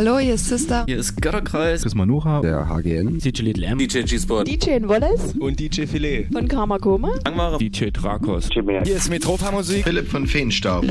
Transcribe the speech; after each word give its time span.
Hallo, 0.00 0.18
hier 0.18 0.32
ist 0.32 0.48
Sister. 0.48 0.84
Hier 0.86 0.96
ist 0.96 1.20
Götterkreis. 1.20 1.82
Chris 1.82 1.94
Manucha. 1.94 2.40
Der 2.40 2.66
HGN. 2.70 3.18
DJ 3.18 3.42
Little 3.42 3.66
M. 3.66 3.76
DJ 3.76 4.00
G-Sport. 4.00 4.48
DJ 4.48 4.78
Wallace. 4.88 5.34
Und 5.38 5.60
DJ 5.60 5.82
Filet. 5.82 6.26
Von 6.32 6.48
Karma 6.48 6.78
Koma. 6.78 7.10
Angmare. 7.24 7.58
DJ 7.58 7.90
Drakos. 7.90 8.48
Hier 8.50 8.96
ist 8.96 9.10
Metropa 9.10 9.52
Musik. 9.52 9.84
Philipp 9.84 10.08
von 10.08 10.26
Feenstaub. 10.26 10.86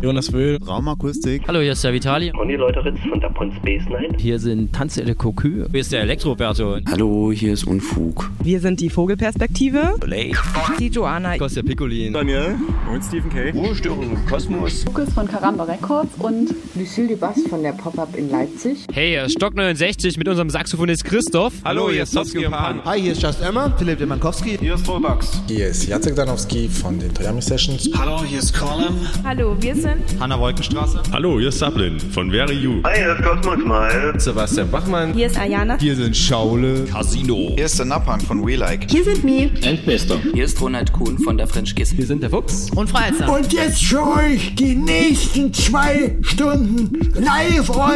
Jonas 0.00 0.32
Wöhl. 0.32 0.56
Raumakustik. 0.66 1.42
Hallo, 1.46 1.60
hier 1.60 1.72
ist 1.72 1.84
der 1.84 1.92
Vitali. 1.92 2.32
Und 2.32 2.48
die 2.48 2.54
Leute 2.54 2.82
Ritz 2.82 2.98
von 3.06 3.20
der 3.20 3.28
Pons 3.28 3.54
Space 3.56 3.84
Night. 3.90 4.18
Hier 4.18 4.38
sind 4.38 4.72
Tanze 4.72 5.04
de 5.04 5.14
Cocu. 5.14 5.66
Hier 5.70 5.80
ist 5.80 5.92
der 5.92 6.00
Elektroberto. 6.00 6.78
Hallo, 6.90 7.30
hier 7.32 7.52
ist 7.52 7.64
Unfug. 7.66 8.30
Wir 8.42 8.60
sind 8.60 8.80
die 8.80 8.88
Vogelperspektive. 8.88 9.96
Blade. 10.00 10.32
Die 10.78 10.88
Joanna. 10.88 11.36
Kostja 11.36 11.62
Piccolin. 11.62 12.14
Daniel. 12.14 12.54
Und 12.90 13.04
Stephen 13.04 13.28
K. 13.28 13.50
Ruhestörung 13.50 14.10
im 14.10 14.24
Kosmos. 14.24 14.86
Lukas 14.86 15.12
von 15.12 15.28
Karamba 15.28 15.64
Records 15.64 16.14
und 16.20 16.54
Lucille 16.74 17.14
Bass 17.18 17.42
von 17.50 17.62
der 17.62 17.72
Pop-Up 18.06 18.16
in 18.16 18.30
Leipzig. 18.30 18.78
Hey, 18.92 19.10
hier 19.10 19.24
ist 19.24 19.32
Stock 19.32 19.54
69 19.54 20.16
mit 20.16 20.28
unserem 20.28 20.50
Saxophonist 20.50 21.04
Christoph. 21.04 21.52
Hallo, 21.64 21.90
hier 21.90 22.02
ist 22.02 22.12
Sofsky 22.12 22.46
und 22.46 22.52
Pan. 22.52 22.80
Hi, 22.84 23.00
hier 23.00 23.12
ist 23.12 23.22
Just 23.22 23.40
Emma. 23.42 23.72
Philipp 23.76 23.98
Demankowski. 23.98 24.58
Hier 24.58 24.74
ist 24.74 24.88
Rollbugs. 24.88 25.40
Hier 25.48 25.68
ist 25.68 25.86
Jacek 25.86 26.14
Danowski 26.14 26.68
von 26.68 26.98
den 26.98 27.12
Triami 27.12 27.42
Sessions. 27.42 27.88
Hallo, 27.96 28.22
hier 28.24 28.38
ist 28.38 28.54
Colin. 28.54 28.94
Hallo, 29.24 29.56
wir 29.60 29.74
sind 29.74 30.02
Hanna 30.20 30.38
Wolkenstraße. 30.38 31.02
Hallo, 31.12 31.38
hier 31.38 31.48
ist 31.48 31.58
Sablin 31.58 31.98
von 31.98 32.30
Very 32.30 32.54
You. 32.54 32.82
Hi, 32.84 32.96
hier 32.96 33.12
ist 33.14 33.22
Cosmos 33.22 33.60
Smile. 33.60 34.14
Sebastian 34.18 34.70
Bachmann. 34.70 35.12
Hier 35.14 35.26
ist 35.26 35.38
Ayana. 35.38 35.78
Hier 35.78 35.96
sind 35.96 36.16
Schaule. 36.16 36.84
Casino. 36.84 37.52
Hier 37.54 37.66
ist 37.66 37.78
der 37.78 37.86
Napang 37.86 38.20
von 38.20 38.46
We 38.46 38.56
Like. 38.56 38.90
Hier 38.90 39.04
sind 39.04 39.24
Mi. 39.24 39.50
Endbester. 39.62 40.18
Hier 40.32 40.44
ist 40.44 40.60
Ronald 40.60 40.92
Kuhn 40.92 41.18
von 41.18 41.36
der 41.36 41.46
French 41.46 41.74
Kiss. 41.74 41.96
Wir 41.96 42.06
sind 42.06 42.22
der 42.22 42.30
Fuchs. 42.30 42.70
Und 42.74 42.90
Freizer. 42.90 43.32
Und 43.32 43.52
jetzt 43.52 43.84
für 43.84 44.02
euch 44.02 44.54
die 44.54 44.74
nächsten 44.74 45.52
zwei 45.52 46.16
Stunden 46.22 47.12
live 47.14 47.70
on 47.70 47.95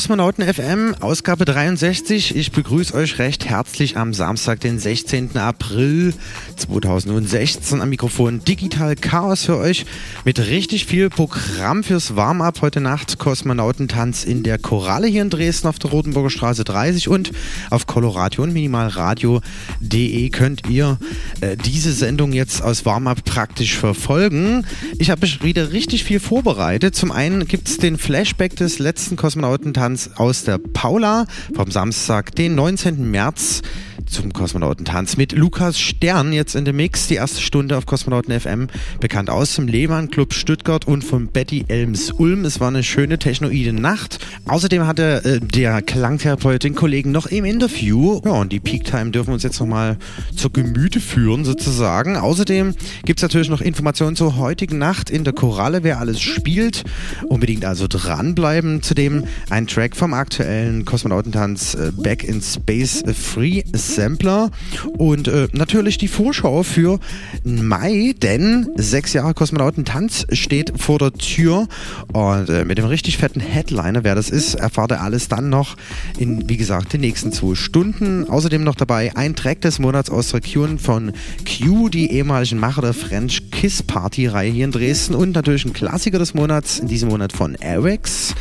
Kosmonauten 0.00 0.42
FM, 0.54 0.94
Ausgabe 1.00 1.44
63. 1.44 2.34
Ich 2.34 2.52
begrüße 2.52 2.94
euch 2.94 3.18
recht 3.18 3.44
herzlich 3.44 3.98
am 3.98 4.14
Samstag, 4.14 4.58
den 4.60 4.78
16. 4.78 5.36
April 5.36 6.14
2016. 6.60 7.80
Am 7.80 7.88
Mikrofon 7.88 8.44
Digital 8.44 8.94
Chaos 8.94 9.44
für 9.44 9.56
euch 9.56 9.86
mit 10.24 10.38
richtig 10.38 10.84
viel 10.84 11.08
Programm 11.08 11.82
fürs 11.82 12.16
Warm-up 12.16 12.60
heute 12.60 12.80
Nacht. 12.80 13.18
Kosmonautentanz 13.18 14.24
in 14.24 14.42
der 14.42 14.58
Koralle 14.58 15.06
hier 15.06 15.22
in 15.22 15.30
Dresden 15.30 15.68
auf 15.68 15.78
der 15.78 15.90
Rotenburger 15.90 16.30
Straße 16.30 16.64
30 16.64 17.08
und 17.08 17.32
auf 17.70 17.86
Coloradio 17.86 18.42
und 18.42 18.52
minimalradio.de 18.52 20.28
könnt 20.30 20.68
ihr 20.68 20.98
äh, 21.40 21.56
diese 21.56 21.92
Sendung 21.92 22.32
jetzt 22.32 22.62
aus 22.62 22.84
Warm-up 22.84 23.24
praktisch 23.24 23.76
verfolgen. 23.76 24.66
Ich 24.98 25.10
habe 25.10 25.26
wieder 25.42 25.72
richtig 25.72 26.04
viel 26.04 26.20
vorbereitet. 26.20 26.94
Zum 26.94 27.10
einen 27.10 27.46
gibt 27.46 27.68
es 27.68 27.78
den 27.78 27.96
Flashback 27.96 28.56
des 28.56 28.78
letzten 28.78 29.16
Kosmonautentanz 29.16 30.10
aus 30.16 30.44
der 30.44 30.58
Paula 30.58 31.26
vom 31.54 31.70
Samstag, 31.70 32.34
den 32.34 32.54
19. 32.54 33.10
März 33.10 33.62
zum 34.10 34.32
Kosmonautentanz 34.32 35.16
mit 35.16 35.32
Lukas 35.32 35.78
Stern 35.78 36.32
jetzt 36.32 36.54
in 36.54 36.64
dem 36.64 36.76
Mix. 36.76 37.06
Die 37.06 37.14
erste 37.14 37.40
Stunde 37.40 37.76
auf 37.76 37.86
Kosmonauten 37.86 38.38
FM, 38.38 38.68
bekannt 38.98 39.30
aus 39.30 39.54
dem 39.54 39.68
Lehmann 39.68 40.10
Club 40.10 40.34
Stuttgart 40.34 40.86
und 40.86 41.04
von 41.04 41.28
Betty 41.28 41.64
Elms 41.68 42.10
Ulm. 42.12 42.44
Es 42.44 42.60
war 42.60 42.68
eine 42.68 42.82
schöne 42.82 43.18
technoide 43.18 43.72
Nacht. 43.72 44.18
Außerdem 44.46 44.86
hatte 44.86 45.24
äh, 45.24 45.40
der 45.40 45.82
Klangtherapeut 45.82 46.64
den 46.64 46.74
Kollegen 46.74 47.12
noch 47.12 47.26
im 47.26 47.44
Interview. 47.44 48.20
Ja, 48.24 48.32
und 48.32 48.52
die 48.52 48.60
Peak 48.60 48.84
Time 48.84 49.10
dürfen 49.10 49.28
wir 49.28 49.34
uns 49.34 49.42
jetzt 49.44 49.60
nochmal 49.60 49.96
zur 50.36 50.52
Gemüte 50.52 51.00
führen 51.00 51.44
sozusagen. 51.44 52.16
Außerdem 52.16 52.74
gibt 53.04 53.20
es 53.20 53.22
natürlich 53.22 53.48
noch 53.48 53.60
Informationen 53.60 54.16
zur 54.16 54.36
heutigen 54.36 54.78
Nacht 54.78 55.10
in 55.10 55.24
der 55.24 55.32
Koralle, 55.32 55.84
wer 55.84 56.00
alles 56.00 56.20
spielt. 56.20 56.84
Unbedingt 57.28 57.64
also 57.64 57.86
dranbleiben. 57.88 58.82
Zudem 58.82 59.24
ein 59.50 59.66
Track 59.66 59.96
vom 59.96 60.14
aktuellen 60.14 60.84
Kosmonautentanz 60.84 61.74
äh, 61.74 61.92
Back 61.96 62.24
in 62.24 62.42
Space 62.42 63.02
Free 63.14 63.62
Sampler 64.00 64.50
und 64.96 65.28
äh, 65.28 65.48
natürlich 65.52 65.98
die 65.98 66.08
Vorschau 66.08 66.62
für 66.62 66.98
Mai, 67.44 68.14
denn 68.22 68.66
sechs 68.76 69.12
Jahre 69.12 69.34
Kosmonautentanz 69.34 70.26
steht 70.32 70.72
vor 70.80 70.98
der 70.98 71.12
Tür 71.12 71.68
und 72.14 72.48
äh, 72.48 72.64
mit 72.64 72.78
dem 72.78 72.86
richtig 72.86 73.18
fetten 73.18 73.40
Headliner, 73.40 74.02
wer 74.02 74.14
das 74.14 74.30
ist, 74.30 74.54
erfahrt 74.54 74.92
ihr 74.92 75.02
alles 75.02 75.28
dann 75.28 75.50
noch 75.50 75.76
in, 76.16 76.48
wie 76.48 76.56
gesagt, 76.56 76.94
den 76.94 77.02
nächsten 77.02 77.30
zwei 77.30 77.54
Stunden. 77.54 78.26
Außerdem 78.26 78.64
noch 78.64 78.74
dabei 78.74 79.14
ein 79.16 79.36
Track 79.36 79.60
des 79.60 79.78
Monats 79.78 80.08
aus 80.08 80.32
Region 80.32 80.78
von 80.78 81.12
Q, 81.44 81.90
die 81.90 82.10
ehemaligen 82.10 82.58
Macher 82.58 82.80
der 82.80 82.94
French 82.94 83.49
Kiss 83.60 83.82
Party 83.82 84.26
Reihe 84.26 84.50
hier 84.50 84.64
in 84.64 84.70
Dresden 84.70 85.14
und 85.14 85.32
natürlich 85.32 85.66
ein 85.66 85.74
Klassiker 85.74 86.18
des 86.18 86.32
Monats, 86.32 86.78
in 86.78 86.88
diesem 86.88 87.10
Monat 87.10 87.34
von 87.34 87.56
Airwax 87.56 88.34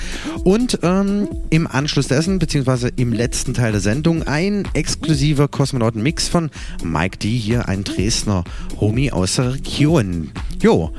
und 0.46 0.80
ähm, 0.82 1.28
im 1.50 1.68
Anschluss 1.68 2.08
dessen, 2.08 2.40
beziehungsweise 2.40 2.88
im 2.96 3.12
letzten 3.12 3.54
Teil 3.54 3.74
der 3.74 3.82
Sendung, 3.82 4.24
ein 4.24 4.66
exklusiver 4.74 5.50
Kosmonauten-Mix 5.50 6.30
von 6.30 6.50
Mike 6.86 7.18
D. 7.18 7.28
Hier, 7.32 7.68
ein 7.68 7.84
Dresdner 7.84 8.46
Homie 8.80 9.12
aus 9.12 9.36
der 9.36 9.56
Region. 9.56 10.32
Jo, 10.62 10.94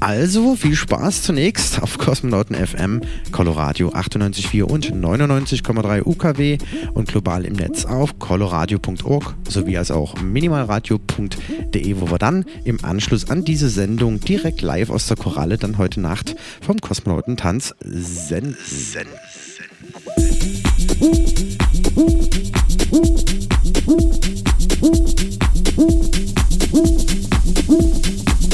also 0.00 0.56
viel 0.56 0.74
Spaß 0.74 1.22
zunächst 1.22 1.82
auf 1.82 1.98
Kosmonauten 1.98 2.54
FM, 2.54 3.02
Coloradio 3.32 3.90
98,4 3.90 4.62
und 4.62 4.92
99,3 4.92 6.04
UKW 6.04 6.58
und 6.94 7.08
global 7.08 7.44
im 7.44 7.54
Netz 7.54 7.84
auf 7.84 8.18
coloradio.org 8.18 9.34
sowie 9.48 9.78
als 9.78 9.90
auch 9.90 10.20
minimalradio.de, 10.20 12.00
wo 12.00 12.10
wir 12.10 12.18
dann 12.18 12.44
im 12.64 12.84
Anschluss 12.84 13.30
an 13.30 13.44
diese 13.44 13.68
Sendung 13.68 14.20
direkt 14.20 14.62
live 14.62 14.90
aus 14.90 15.06
der 15.06 15.16
Koralle 15.16 15.58
dann 15.58 15.78
heute 15.78 16.00
Nacht 16.00 16.36
vom 16.60 16.80
Kosmonautentanz 16.80 17.74
senden. 17.80 18.56
Sen, 18.66 19.06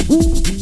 Thank 0.08 0.61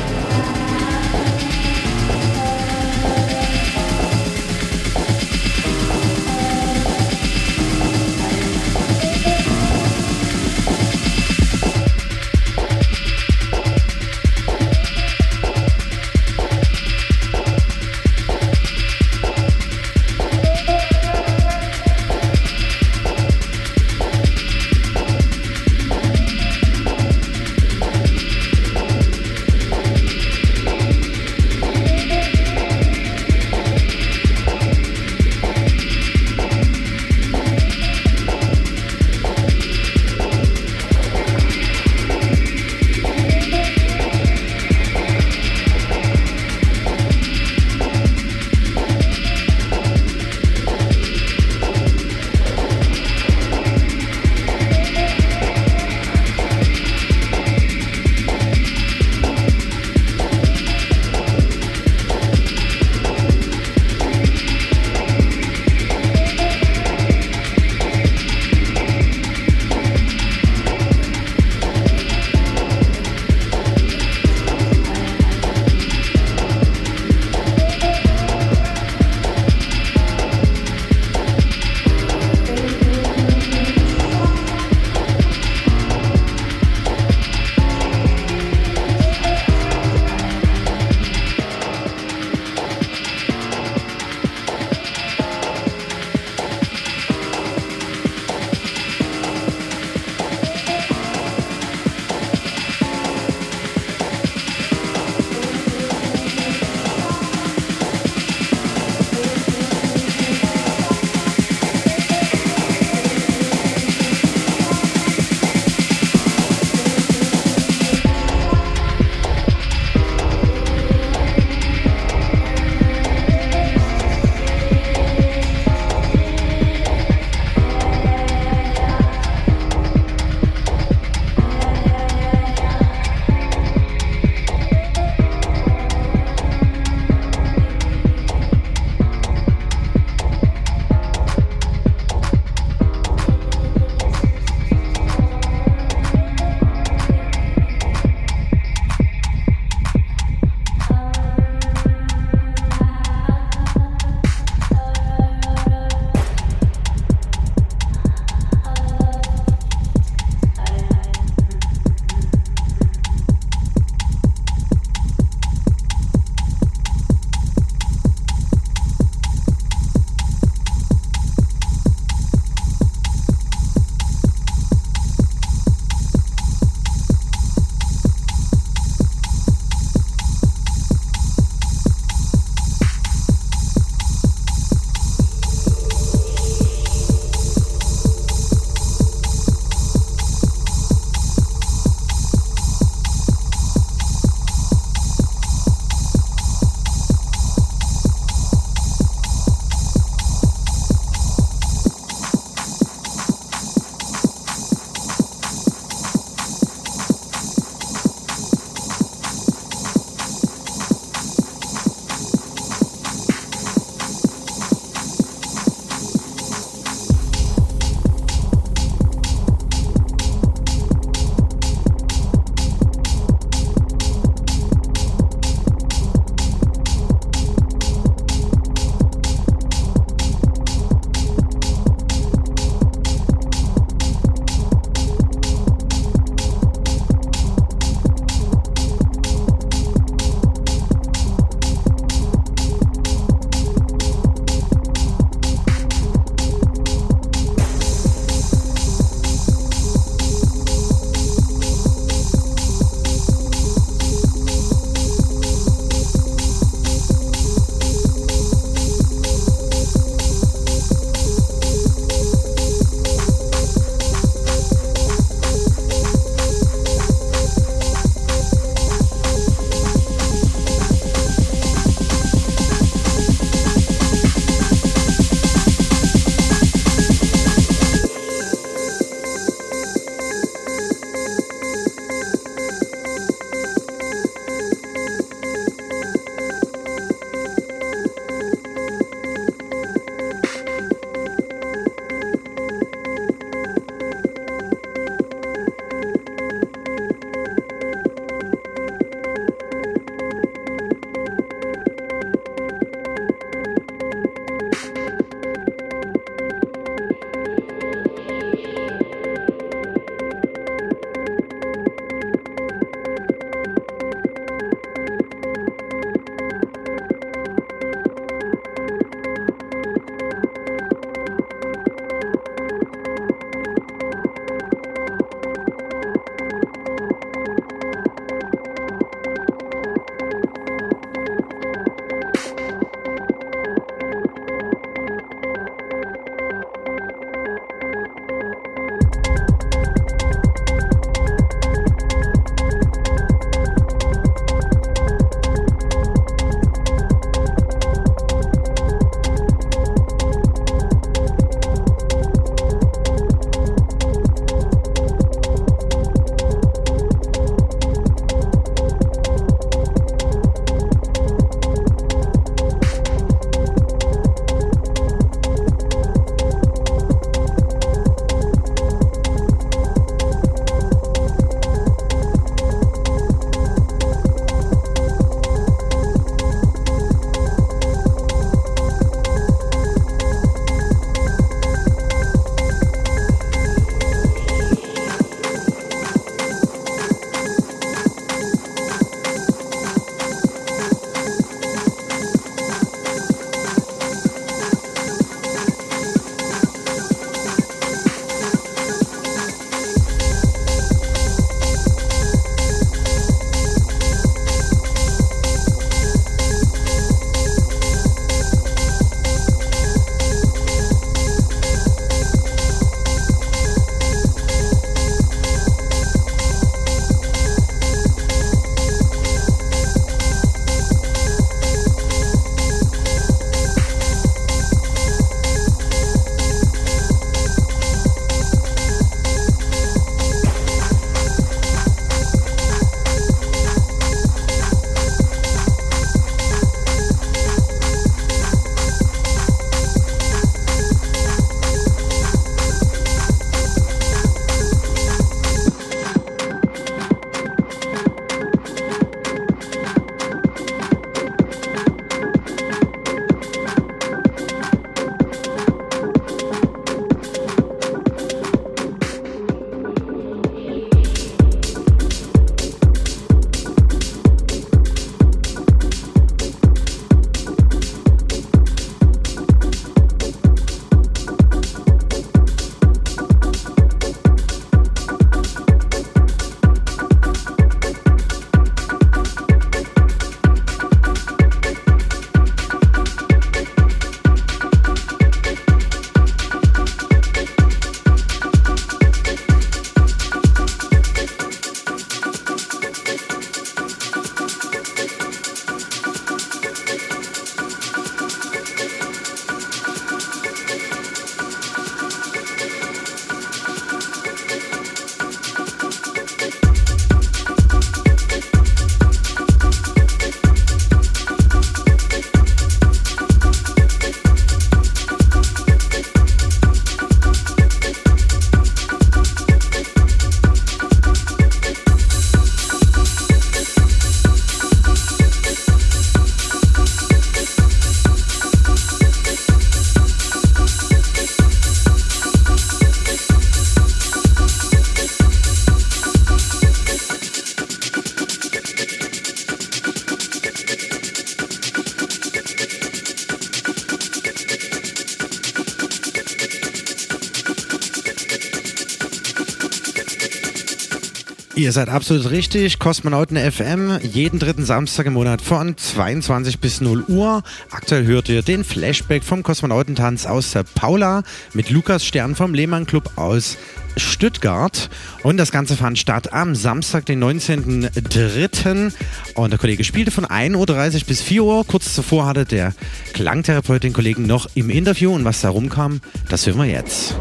Ihr 551.61 551.71
seid 551.71 551.89
absolut 551.89 552.31
richtig. 552.31 552.79
Kosmonauten 552.79 553.37
FM, 553.37 553.99
jeden 554.01 554.39
dritten 554.39 554.65
Samstag 554.65 555.05
im 555.05 555.13
Monat 555.13 555.43
von 555.43 555.77
22 555.77 556.57
bis 556.57 556.81
0 556.81 557.03
Uhr. 557.07 557.43
Aktuell 557.69 558.03
hört 558.07 558.29
ihr 558.29 558.41
den 558.41 558.63
Flashback 558.63 559.23
vom 559.23 559.43
Kosmonautentanz 559.43 560.25
aus 560.25 560.53
der 560.53 560.63
Paula 560.63 561.21
mit 561.53 561.69
Lukas 561.69 562.03
Stern 562.03 562.33
vom 562.33 562.55
Lehmann 562.55 562.87
Club 562.87 563.11
aus 563.15 563.59
Stuttgart. 563.95 564.89
Und 565.21 565.37
das 565.37 565.51
Ganze 565.51 565.77
fand 565.77 565.99
statt 565.99 566.33
am 566.33 566.55
Samstag, 566.55 567.05
den 567.05 567.23
19.03. 567.23 568.91
Und 569.35 569.51
der 569.51 569.59
Kollege 569.59 569.83
spielte 569.83 570.09
von 570.09 570.25
1.30 570.25 570.55
Uhr 570.55 571.01
bis 571.05 571.21
4 571.21 571.43
Uhr. 571.43 571.67
Kurz 571.67 571.93
zuvor 571.93 572.25
hatte 572.25 572.45
der 572.45 572.73
Klangtherapeut 573.13 573.83
den 573.83 573.93
Kollegen 573.93 574.25
noch 574.25 574.49
im 574.55 574.71
Interview. 574.71 575.13
Und 575.13 575.25
was 575.25 575.41
da 575.41 575.49
rumkam, 575.49 576.01
das 576.27 576.47
hören 576.47 576.57
wir 576.57 576.65
jetzt. 576.65 577.15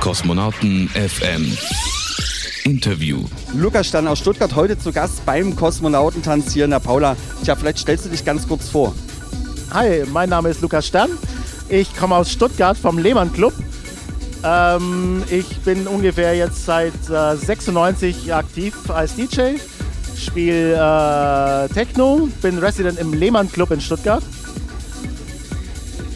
Kosmonauten 0.00 0.88
FM. 0.88 1.52
Interview. 2.66 3.20
Lukas 3.54 3.86
Stern 3.86 4.08
aus 4.08 4.18
Stuttgart, 4.18 4.56
heute 4.56 4.76
zu 4.76 4.90
Gast 4.90 5.24
beim 5.24 5.54
Kosmonautentanz 5.54 6.52
hier 6.52 6.64
in 6.64 6.72
der 6.72 6.80
Paula. 6.80 7.14
Tja, 7.44 7.54
vielleicht 7.54 7.78
stellst 7.78 8.06
du 8.06 8.08
dich 8.08 8.24
ganz 8.24 8.48
kurz 8.48 8.68
vor. 8.68 8.92
Hi, 9.72 10.02
mein 10.12 10.28
Name 10.30 10.48
ist 10.48 10.62
Lukas 10.62 10.88
Stern. 10.88 11.10
Ich 11.68 11.96
komme 11.96 12.16
aus 12.16 12.28
Stuttgart 12.28 12.76
vom 12.76 12.98
Lehmann 12.98 13.32
Club. 13.32 13.52
Ähm, 14.42 15.22
ich 15.30 15.58
bin 15.58 15.86
ungefähr 15.86 16.34
jetzt 16.34 16.64
seit 16.64 16.92
äh, 17.08 17.36
96 17.36 18.34
aktiv 18.34 18.74
als 18.90 19.14
DJ, 19.14 19.58
spiele 20.18 20.72
äh, 20.74 21.72
Techno, 21.72 22.28
bin 22.42 22.58
Resident 22.58 22.98
im 22.98 23.14
Lehmann 23.14 23.48
Club 23.48 23.70
in 23.70 23.80
Stuttgart. 23.80 24.24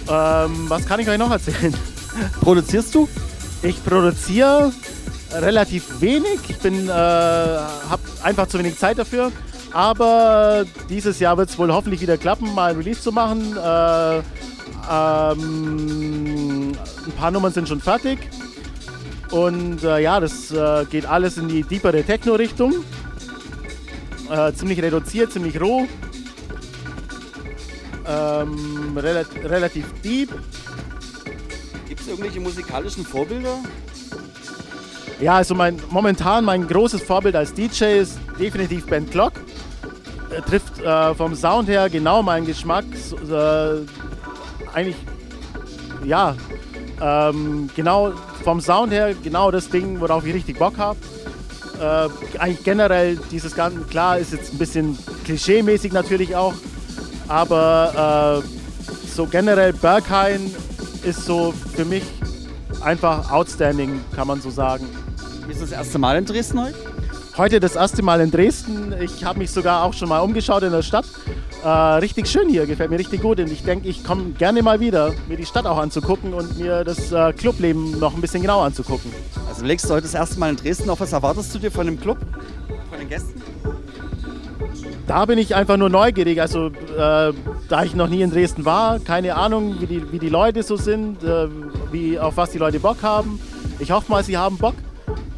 Ähm, 0.09 0.65
was 0.67 0.85
kann 0.85 0.99
ich 0.99 1.09
euch 1.09 1.19
noch 1.19 1.31
erzählen? 1.31 1.73
Produzierst 2.41 2.93
du? 2.93 3.09
Ich 3.63 3.85
produziere 3.85 4.73
relativ 5.33 6.01
wenig. 6.01 6.39
Ich 6.49 6.59
bin, 6.59 6.89
äh, 6.89 6.93
habe 6.93 8.03
einfach 8.23 8.47
zu 8.47 8.59
wenig 8.59 8.79
Zeit 8.79 8.99
dafür. 8.99 9.33
Aber 9.73 10.65
dieses 10.89 11.21
Jahr 11.21 11.37
wird 11.39 11.51
es 11.51 11.59
wohl 11.59 11.73
hoffentlich 11.73 12.01
wieder 12.01 12.19
klappen, 12.19 12.55
mal 12.55 12.71
ein 12.71 12.77
Release 12.77 13.01
zu 13.01 13.13
machen. 13.13 13.57
Äh, 13.57 14.19
ähm, 14.91 16.73
ein 17.07 17.13
paar 17.17 17.31
Nummern 17.31 17.53
sind 17.53 17.69
schon 17.69 17.81
fertig. 17.81 18.19
Und 19.31 19.85
äh, 19.85 20.01
ja, 20.01 20.19
das 20.19 20.51
äh, 20.51 20.85
geht 20.87 21.07
alles 21.07 21.39
in 21.39 21.49
die 21.49 21.63
deepere 21.63 22.03
Techno-Richtung. 22.03 22.85
Äh, 24.29 24.53
ziemlich 24.53 24.83
reduziert, 24.83 25.33
ziemlich 25.33 25.61
roh. 25.61 25.87
Ähm, 28.07 28.97
rel 28.97 29.25
relativ 29.45 29.87
deep. 30.03 30.31
Gibt 31.89 32.01
es 32.01 32.09
irgendwelche 32.09 32.41
musikalischen 32.41 33.05
Vorbilder? 33.05 33.59
Ja, 35.21 35.35
also 35.37 35.55
mein, 35.55 35.79
momentan 35.91 36.47
mein 36.47 36.67
großes 36.67 37.03
Vorbild 37.03 37.37
als 37.37 37.53
DJ 37.53 38.01
ist 38.01 38.19
definitiv 38.39 38.87
Ben 38.87 39.09
Clock. 39.09 39.35
Er 40.35 40.43
trifft 40.43 40.81
äh, 40.81 41.15
vom 41.15 41.35
Sound 41.35 41.69
her 41.69 41.91
genau 41.91 42.23
meinen 42.23 42.47
Geschmack. 42.47 42.87
Äh, 43.31 43.87
eigentlich, 44.73 44.97
ja, 46.05 46.35
ähm, 47.03 47.69
genau 47.77 48.13
vom 48.43 48.63
Sound 48.63 48.93
her 48.93 49.15
genau 49.23 49.51
das 49.51 49.69
Ding, 49.69 50.01
worauf 50.01 50.25
ich 50.25 50.33
richtig 50.33 50.59
Bock 50.59 50.79
habe. 50.79 50.99
Äh, 51.79 52.09
eigentlich 52.39 52.65
generell 52.65 53.19
dieses 53.31 53.55
Ganze, 53.55 53.81
klar, 53.81 54.19
ist 54.19 54.33
jetzt 54.33 54.55
ein 54.55 54.59
bisschen 54.59 54.99
klischee-mäßig 55.27 55.93
natürlich 55.93 56.35
auch, 56.35 56.55
aber 57.29 58.43
äh, 58.43 59.09
so 59.09 59.27
generell 59.27 59.75
Berghain 59.75 60.55
ist 61.03 61.27
so 61.27 61.53
für 61.75 61.85
mich 61.85 62.05
einfach 62.83 63.31
outstanding, 63.31 64.01
kann 64.15 64.27
man 64.27 64.41
so 64.41 64.51
sagen. 64.51 64.87
Ist 65.49 65.63
das 65.63 65.73
erste 65.73 65.99
Mal 65.99 66.19
in 66.19 66.25
Dresden 66.25 66.63
heute? 66.63 66.77
Heute 67.37 67.61
das 67.61 67.77
erste 67.77 68.03
Mal 68.03 68.21
in 68.21 68.31
Dresden. 68.31 68.95
Ich 69.01 69.25
habe 69.25 69.39
mich 69.39 69.51
sogar 69.51 69.85
auch 69.85 69.95
schon 69.95 70.09
mal 70.09 70.21
umgeschaut 70.21 70.63
in 70.63 70.73
der 70.73 70.83
Stadt. 70.83 71.07
Äh, 71.65 71.69
richtig 71.69 72.29
schön 72.29 72.49
hier, 72.49 72.67
gefällt 72.67 72.91
mir 72.91 72.99
richtig 72.99 73.23
gut. 73.23 73.41
Und 73.41 73.51
ich 73.51 73.63
denke, 73.63 73.89
ich 73.89 74.05
komme 74.05 74.31
gerne 74.31 74.63
mal 74.63 74.81
wieder, 74.81 75.13
mir 75.29 75.37
die 75.37 75.47
Stadt 75.47 75.67
auch 75.67 75.79
anzugucken 75.79 76.35
und 76.35 76.59
mir 76.59 76.85
das 76.85 77.13
äh, 77.13 77.33
Clubleben 77.33 77.99
noch 77.99 78.15
ein 78.15 78.21
bisschen 78.21 78.43
genau 78.43 78.61
anzugucken. 78.61 79.13
Also 79.49 79.65
legst 79.65 79.87
du 79.87 79.95
heute 79.95 80.03
das 80.03 80.15
erste 80.15 80.39
Mal 80.39 80.51
in 80.51 80.57
Dresden 80.57 80.91
auf. 80.91 81.01
Was 81.01 81.13
erwartest 81.13 81.55
du 81.55 81.59
dir 81.59 81.71
von 81.71 81.87
dem 81.87 82.01
Club, 82.01 82.19
von 82.91 82.99
den 82.99 83.09
Gästen? 83.09 83.41
Da 85.07 85.25
bin 85.25 85.39
ich 85.39 85.57
einfach 85.57 85.77
nur 85.77 85.89
neugierig. 85.89 86.41
Also, 86.41 86.67
äh, 86.67 87.33
da 87.69 87.85
ich 87.85 87.95
noch 87.95 88.09
nie 88.09 88.23
in 88.23 88.31
Dresden 88.31 88.65
war, 88.65 89.01
keine 89.01 89.35
Ahnung, 89.35 89.81
wie 89.81 89.87
die, 89.87 90.13
wie 90.13 90.19
die 90.19 90.29
Leute 90.29 90.63
so 90.63 90.77
sind, 90.77 91.25
äh, 91.25 91.49
wie, 91.91 92.19
auf 92.19 92.37
was 92.37 92.51
die 92.51 92.59
Leute 92.59 92.79
Bock 92.79 93.03
haben. 93.03 93.41
Ich 93.79 93.91
hoffe 93.91 94.11
mal, 94.11 94.23
sie 94.23 94.37
haben 94.37 94.57
Bock. 94.57 94.75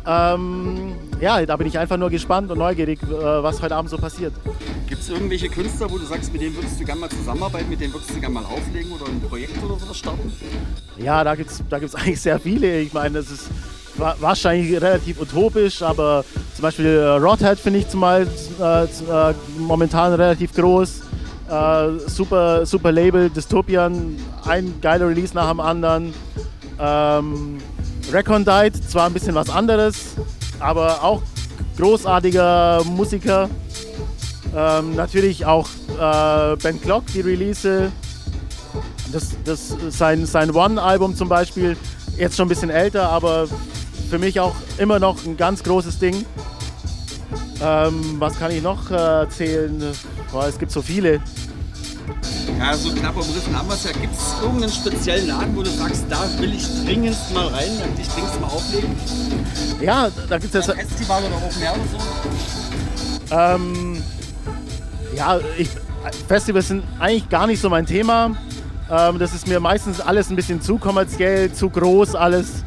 Ähm, 0.06 0.94
ja, 1.20 1.44
da 1.46 1.56
bin 1.56 1.66
ich 1.66 1.78
einfach 1.78 1.96
nur 1.96 2.10
gespannt 2.10 2.50
und 2.50 2.58
neugierig, 2.58 3.00
äh, 3.02 3.06
was 3.42 3.62
heute 3.62 3.76
Abend 3.76 3.90
so 3.90 3.96
passiert. 3.96 4.32
Gibt 4.88 5.00
es 5.00 5.08
irgendwelche 5.08 5.48
Künstler, 5.48 5.90
wo 5.90 5.98
du 5.98 6.04
sagst, 6.04 6.32
mit 6.32 6.42
denen 6.42 6.56
würdest 6.56 6.80
du 6.80 6.84
gerne 6.84 7.00
mal 7.00 7.10
zusammenarbeiten, 7.10 7.70
mit 7.70 7.80
denen 7.80 7.92
würdest 7.92 8.10
du 8.10 8.20
gerne 8.20 8.34
mal 8.34 8.44
auflegen 8.44 8.90
oder 8.92 9.06
ein 9.06 9.20
Projekt 9.20 9.62
oder 9.62 9.78
sowas 9.78 9.96
starten? 9.96 10.32
Ja, 10.98 11.22
da 11.22 11.34
gibt 11.34 11.50
es 11.50 11.62
da 11.70 11.78
gibt's 11.78 11.94
eigentlich 11.94 12.20
sehr 12.20 12.38
viele. 12.40 12.80
Ich 12.80 12.92
meine, 12.92 13.18
das 13.18 13.30
ist 13.30 13.48
wahrscheinlich 13.96 14.80
relativ 14.80 15.20
utopisch, 15.20 15.82
aber 15.82 16.24
zum 16.54 16.62
Beispiel 16.62 16.86
äh, 16.86 17.08
Rodhead 17.16 17.58
finde 17.58 17.80
ich 17.80 17.88
zumal 17.88 18.26
äh, 18.60 18.84
äh, 18.84 19.34
momentan 19.58 20.12
relativ 20.14 20.52
groß. 20.54 21.02
Äh, 21.48 21.98
super, 22.06 22.66
super 22.66 22.90
Label, 22.90 23.30
Dystopian, 23.30 24.16
ein 24.44 24.74
geiler 24.80 25.08
Release 25.08 25.34
nach 25.34 25.50
dem 25.50 25.60
anderen. 25.60 26.14
Ähm, 26.80 27.58
Recondite, 28.10 28.80
zwar 28.80 29.06
ein 29.06 29.12
bisschen 29.12 29.34
was 29.34 29.50
anderes, 29.50 30.14
aber 30.58 31.02
auch 31.02 31.22
großartiger 31.76 32.82
Musiker. 32.84 33.48
Ähm, 34.54 34.94
natürlich 34.96 35.46
auch 35.46 35.68
äh, 35.98 36.56
Ben 36.56 36.80
Clock, 36.80 37.06
die 37.14 37.20
Release. 37.20 37.90
Das, 39.12 39.30
das, 39.44 39.76
sein, 39.90 40.26
sein 40.26 40.50
One-Album 40.50 41.14
zum 41.14 41.28
Beispiel, 41.28 41.76
jetzt 42.16 42.36
schon 42.36 42.46
ein 42.46 42.48
bisschen 42.48 42.70
älter, 42.70 43.08
aber 43.08 43.46
für 44.10 44.18
mich 44.18 44.40
auch 44.40 44.54
immer 44.78 44.98
noch 44.98 45.24
ein 45.24 45.36
ganz 45.36 45.62
großes 45.62 45.98
Ding. 45.98 46.24
Ähm, 47.62 48.16
was 48.18 48.38
kann 48.38 48.50
ich 48.50 48.62
noch 48.62 48.90
äh, 48.90 48.94
erzählen? 48.94 49.82
Boah, 50.30 50.46
es 50.46 50.58
gibt 50.58 50.72
so 50.72 50.82
viele. 50.82 51.20
Ja, 52.58 52.74
so 52.74 52.92
knapp 52.92 53.16
umrissen 53.16 53.56
haben 53.56 53.68
wir 53.68 53.74
es 53.74 53.84
ja. 53.84 53.92
Gibt 53.92 54.14
es 54.14 54.34
irgendeinen 54.42 54.72
speziellen 54.72 55.28
Laden, 55.28 55.56
wo 55.56 55.62
du 55.62 55.70
sagst, 55.70 56.04
da 56.08 56.24
will 56.38 56.54
ich 56.54 56.66
dringendst 56.84 57.32
mal 57.34 57.48
rein, 57.48 57.70
damit 57.80 57.98
ich 57.98 58.08
dringendst 58.08 58.40
mal 58.40 58.46
auflegen? 58.48 58.94
Ja, 59.80 60.08
da 60.28 60.38
gibt 60.38 60.54
es. 60.54 60.68
Ein 60.70 60.86
Festival 60.86 61.22
oder 61.24 61.36
Open 61.36 61.62
Air 61.62 61.74
oder 61.74 61.82
so? 61.90 63.34
Ähm, 63.34 64.02
ja, 65.16 65.38
ich, 65.56 65.70
Festivals 66.28 66.68
sind 66.68 66.84
eigentlich 66.98 67.28
gar 67.28 67.46
nicht 67.46 67.60
so 67.60 67.68
mein 67.68 67.86
Thema. 67.86 68.36
Ähm, 68.90 69.18
das 69.18 69.34
ist 69.34 69.46
mir 69.46 69.58
meistens 69.60 70.00
alles 70.00 70.30
ein 70.30 70.36
bisschen 70.36 70.60
zu 70.60 70.78
kommerziell, 70.78 71.52
zu 71.52 71.70
groß, 71.70 72.14
alles. 72.14 72.64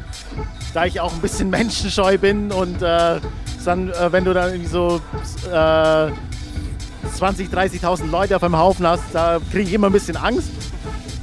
Da 0.74 0.84
ich 0.84 1.00
auch 1.00 1.12
ein 1.12 1.20
bisschen 1.20 1.50
menschenscheu 1.50 2.18
bin 2.18 2.52
und 2.52 2.82
äh, 2.82 3.20
dann, 3.64 3.90
äh, 3.90 4.12
wenn 4.12 4.24
du 4.24 4.32
dann 4.32 4.50
irgendwie 4.50 4.70
so 4.70 5.00
äh, 5.52 6.10
20, 7.14 7.52
30.000 7.52 8.10
Leute 8.10 8.36
auf 8.36 8.42
einem 8.42 8.58
Haufen 8.58 8.86
hast, 8.86 9.02
da 9.12 9.38
kriege 9.50 9.68
ich 9.68 9.72
immer 9.72 9.88
ein 9.88 9.92
bisschen 9.92 10.16
Angst. 10.16 10.50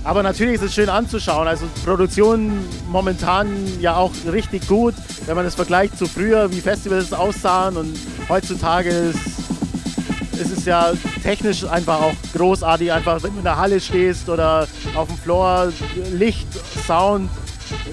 Aber 0.04 0.22
natürlich 0.22 0.56
ist 0.56 0.64
es 0.64 0.74
schön 0.74 0.90
anzuschauen. 0.90 1.48
Also 1.48 1.66
Produktion 1.86 2.52
momentan 2.90 3.48
ja 3.80 3.96
auch 3.96 4.12
richtig 4.30 4.68
gut, 4.68 4.94
wenn 5.26 5.36
man 5.36 5.46
es 5.46 5.56
vergleicht 5.56 5.98
zu 5.98 6.06
früher, 6.06 6.52
wie 6.52 6.60
Festivals 6.60 7.14
aussahen. 7.14 7.78
Und 7.78 7.98
heutzutage 8.28 8.90
ist, 8.90 10.40
ist 10.40 10.58
es 10.58 10.66
ja 10.66 10.92
technisch 11.22 11.64
einfach 11.64 12.02
auch 12.02 12.14
großartig. 12.36 12.92
Einfach, 12.92 13.24
wenn 13.24 13.32
du 13.32 13.38
in 13.38 13.44
der 13.46 13.58
Halle 13.58 13.80
stehst 13.80 14.28
oder 14.28 14.68
auf 14.94 15.08
dem 15.08 15.18
Floor, 15.18 15.72
Licht, 16.12 16.48
Sound, 16.86 17.30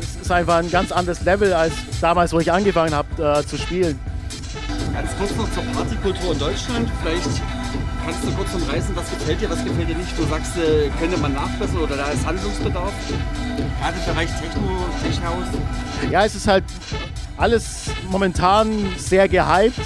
es 0.01 0.21
ist 0.23 0.33
einfach 0.33 0.57
ein 0.57 0.71
ganz 0.71 0.91
anderes 0.91 1.23
Level 1.23 1.53
als 1.53 1.73
damals, 2.01 2.33
wo 2.33 2.41
ich 2.41 2.51
angefangen 2.51 2.93
habe 2.93 3.39
äh, 3.39 3.47
zu 3.47 3.57
spielen. 3.57 3.99
Ganz 4.93 5.17
kurz 5.17 5.37
noch 5.37 5.51
zur 5.53 5.63
Partykultur 5.73 6.33
in 6.33 6.39
Deutschland. 6.39 6.91
Vielleicht 7.03 7.60
kannst 8.11 8.27
du 8.27 8.33
kurz 8.33 8.55
umreißen, 8.55 8.97
was 8.97 9.09
gefällt 9.09 9.41
dir, 9.41 9.51
was 9.51 9.65
gefällt 9.65 9.89
dir 9.89 9.95
nicht? 9.95 10.19
Du 10.19 10.25
sagst, 10.25 10.57
äh, 10.57 10.91
könnte 10.99 11.17
man 11.19 11.33
nachbessern 11.33 11.79
oder 11.79 11.97
da 11.97 12.11
ist 12.11 12.27
Handlungsbedarf? 12.27 12.93
Gerade 13.81 13.99
im 13.99 14.05
Bereich 14.05 14.29
Techno, 14.41 14.89
Tech-House? 15.03 16.11
Ja, 16.11 16.25
es 16.25 16.35
ist 16.35 16.49
halt 16.49 16.65
alles 17.37 17.85
momentan 18.11 18.73
sehr 18.97 19.29
gehypt. 19.29 19.79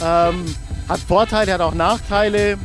Ähm, 0.00 0.46
hat 0.88 1.00
Vorteile, 1.00 1.52
hat 1.52 1.60
auch 1.60 1.74
Nachteile. 1.74 2.56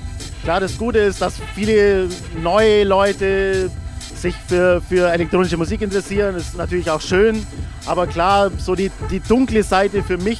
Klar, 0.43 0.61
das 0.61 0.77
Gute 0.77 0.99
ist, 0.99 1.21
dass 1.21 1.35
viele 1.53 2.07
neue 2.41 2.85
Leute 2.85 3.69
sich 4.15 4.35
für, 4.47 4.81
für 4.81 5.11
elektronische 5.11 5.57
Musik 5.57 5.81
interessieren. 5.81 6.35
Das 6.35 6.43
ist 6.43 6.57
natürlich 6.57 6.89
auch 6.89 7.01
schön. 7.01 7.45
Aber 7.85 8.07
klar, 8.07 8.49
so 8.57 8.75
die, 8.75 8.91
die 9.11 9.19
dunkle 9.19 9.61
Seite 9.63 10.03
für 10.03 10.17
mich 10.17 10.39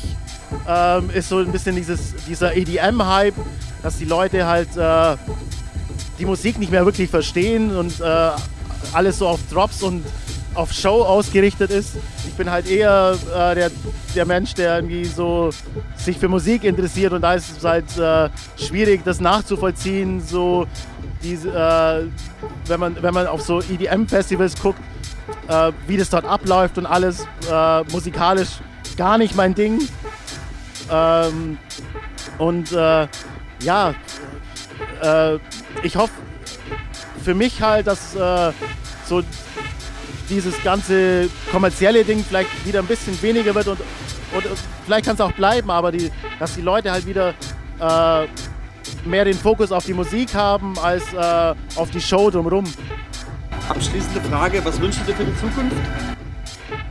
ähm, 0.65 1.09
ist 1.13 1.27
so 1.27 1.39
ein 1.39 1.51
bisschen 1.51 1.75
dieses, 1.75 2.15
dieser 2.25 2.55
EDM-Hype, 2.55 3.35
dass 3.85 3.99
die 3.99 4.05
Leute 4.05 4.47
halt 4.47 4.75
äh, 4.75 5.15
die 6.17 6.25
Musik 6.25 6.57
nicht 6.57 6.71
mehr 6.71 6.85
wirklich 6.85 7.07
verstehen 7.07 7.75
und 7.75 8.01
äh, 8.01 8.31
alles 8.93 9.19
so 9.19 9.27
auf 9.27 9.39
Drops 9.51 9.83
und 9.83 10.03
auf 10.55 10.73
Show 10.73 11.03
ausgerichtet 11.03 11.69
ist. 11.69 11.97
Ich 12.27 12.33
bin 12.33 12.49
halt 12.49 12.67
eher 12.67 13.15
äh, 13.29 13.53
der, 13.53 13.71
der 14.15 14.25
Mensch, 14.25 14.55
der 14.55 14.77
irgendwie 14.77 15.05
so 15.05 15.51
sich 15.97 16.17
für 16.17 16.27
Musik 16.27 16.63
interessiert 16.63 17.13
und 17.13 17.21
da 17.21 17.35
ist 17.35 17.57
es 17.57 17.63
halt 17.63 17.95
äh, 17.99 18.29
schwierig, 18.57 19.03
das 19.05 19.19
nachzuvollziehen, 19.19 20.19
so 20.19 20.65
diese, 21.21 21.49
äh, 21.49 22.07
wenn, 22.65 22.79
man, 22.79 22.97
wenn 23.03 23.13
man 23.13 23.27
auf 23.27 23.43
so 23.43 23.61
EDM-Festivals 23.61 24.59
guckt, 24.59 24.79
äh, 25.47 25.71
wie 25.85 25.97
das 25.97 26.09
dort 26.09 26.25
abläuft 26.25 26.79
und 26.79 26.87
alles 26.87 27.27
äh, 27.51 27.83
musikalisch 27.91 28.61
gar 28.97 29.19
nicht 29.19 29.35
mein 29.35 29.53
Ding. 29.53 29.79
Ähm, 30.91 31.59
und 32.39 32.71
äh, 32.71 33.07
ja, 33.61 33.93
äh, 35.01 35.37
ich 35.83 35.95
hoffe 35.95 36.13
für 37.23 37.33
mich 37.33 37.61
halt, 37.61 37.87
dass 37.87 38.15
äh, 38.15 38.51
so 39.05 39.23
dieses 40.29 40.61
ganze 40.63 41.29
kommerzielle 41.51 42.03
Ding 42.03 42.23
vielleicht 42.27 42.65
wieder 42.65 42.79
ein 42.79 42.87
bisschen 42.87 43.19
weniger 43.21 43.53
wird 43.55 43.67
und, 43.67 43.79
und 44.33 44.45
vielleicht 44.85 45.05
kann 45.05 45.15
es 45.15 45.21
auch 45.21 45.31
bleiben, 45.31 45.69
aber 45.69 45.91
die, 45.91 46.11
dass 46.39 46.55
die 46.55 46.61
Leute 46.61 46.91
halt 46.91 47.05
wieder 47.05 47.33
äh, 47.79 48.27
mehr 49.07 49.25
den 49.25 49.35
Fokus 49.35 49.71
auf 49.71 49.85
die 49.85 49.93
Musik 49.93 50.33
haben 50.33 50.77
als 50.79 51.03
äh, 51.13 51.55
auf 51.75 51.91
die 51.91 52.01
Show 52.01 52.29
drumherum. 52.29 52.65
Abschließende 53.69 54.21
Frage, 54.21 54.63
was 54.63 54.79
wünschst 54.79 55.01
du 55.01 55.05
dir 55.05 55.15
für 55.15 55.25
die 55.25 55.35
Zukunft? 55.37 55.75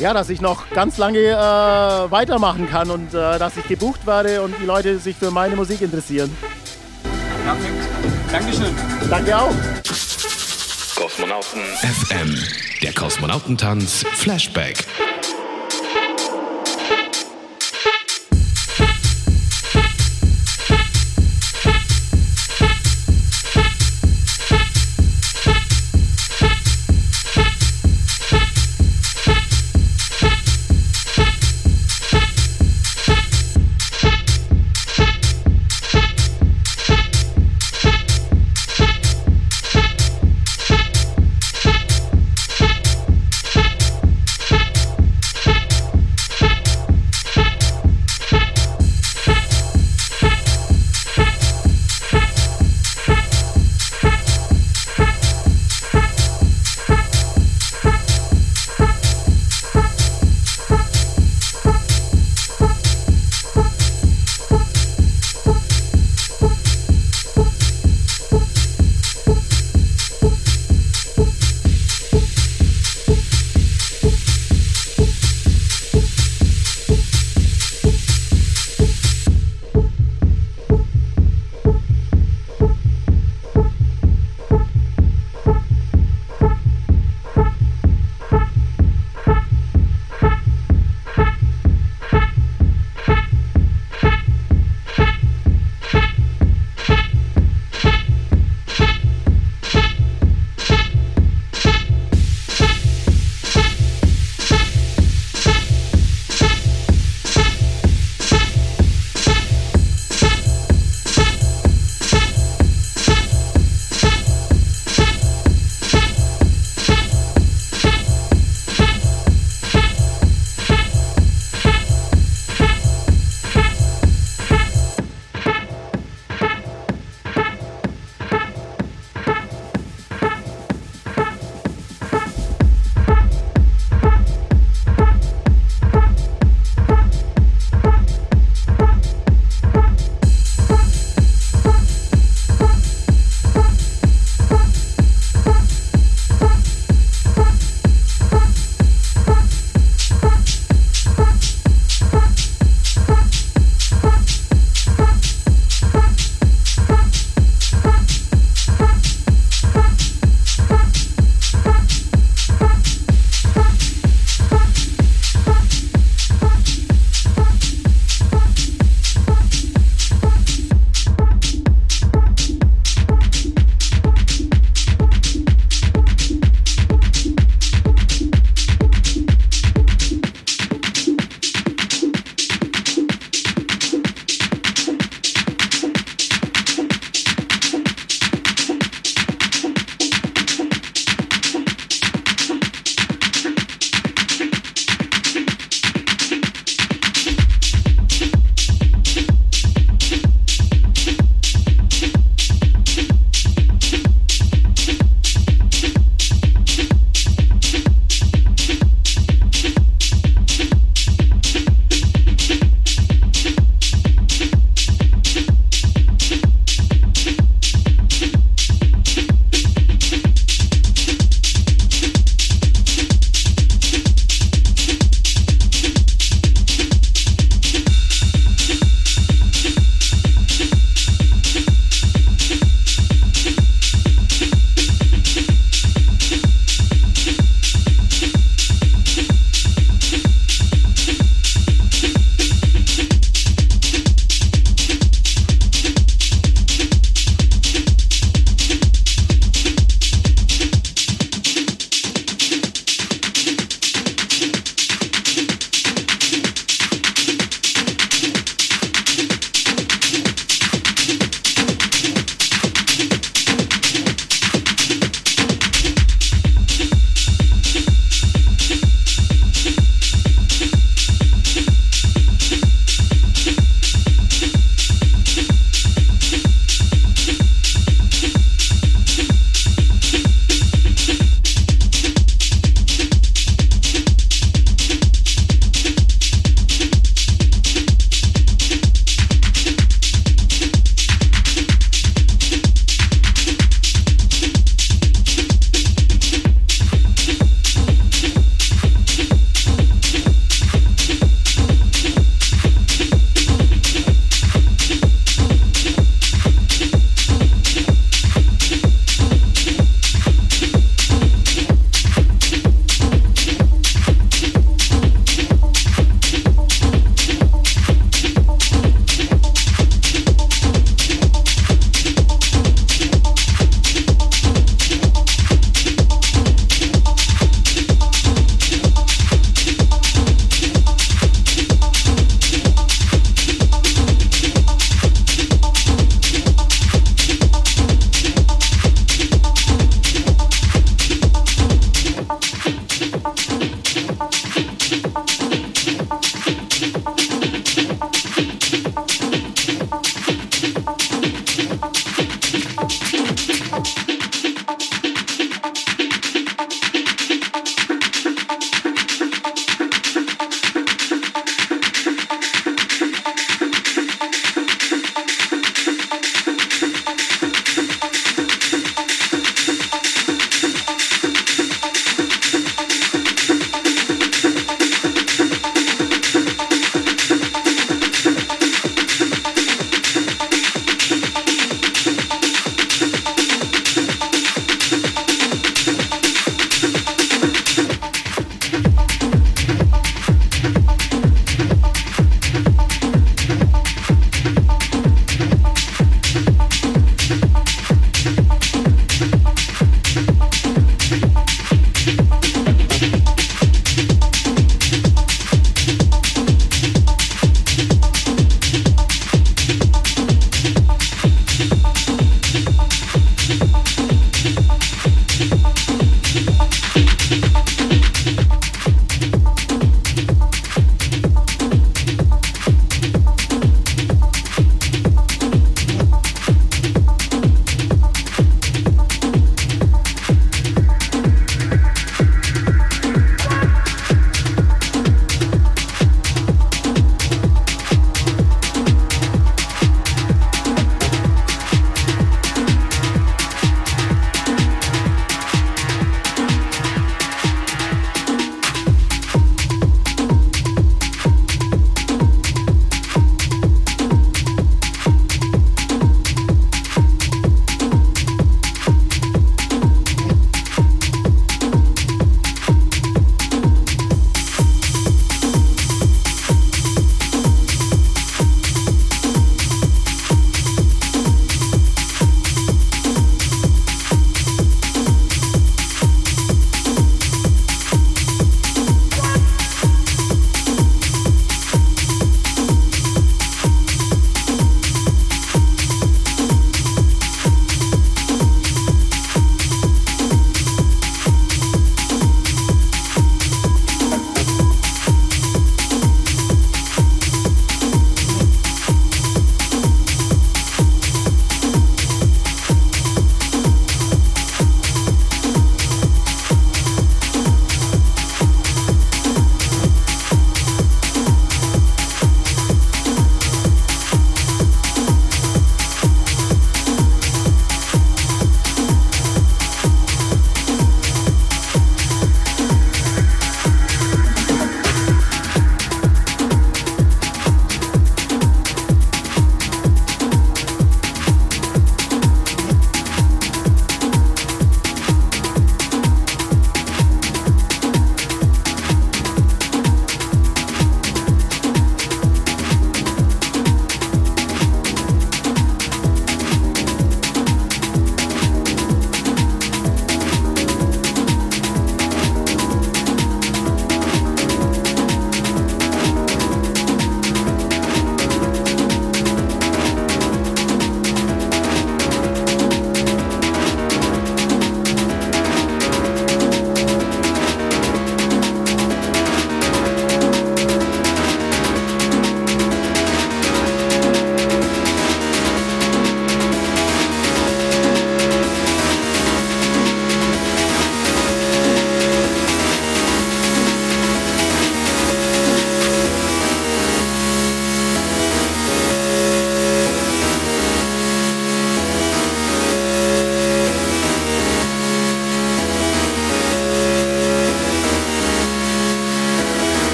Ja, 0.00 0.14
dass 0.14 0.30
ich 0.30 0.40
noch 0.40 0.70
ganz 0.70 0.96
lange 0.96 1.18
äh, 1.18 2.10
weitermachen 2.10 2.70
kann 2.70 2.90
und 2.90 3.12
äh, 3.12 3.38
dass 3.38 3.58
ich 3.58 3.68
gebucht 3.68 4.06
werde 4.06 4.40
und 4.40 4.54
die 4.58 4.64
Leute 4.64 4.98
sich 4.98 5.14
für 5.14 5.30
meine 5.30 5.56
Musik 5.56 5.82
interessieren. 5.82 6.34
Perfekt. 7.44 7.88
Dankeschön. 8.32 8.74
Danke 9.10 9.36
auch. 9.36 9.52
Kosmonauten 10.96 11.60
FM. 11.82 12.34
Der 12.82 12.94
Kosmonautentanz 12.94 14.06
Flashback. 14.14 14.86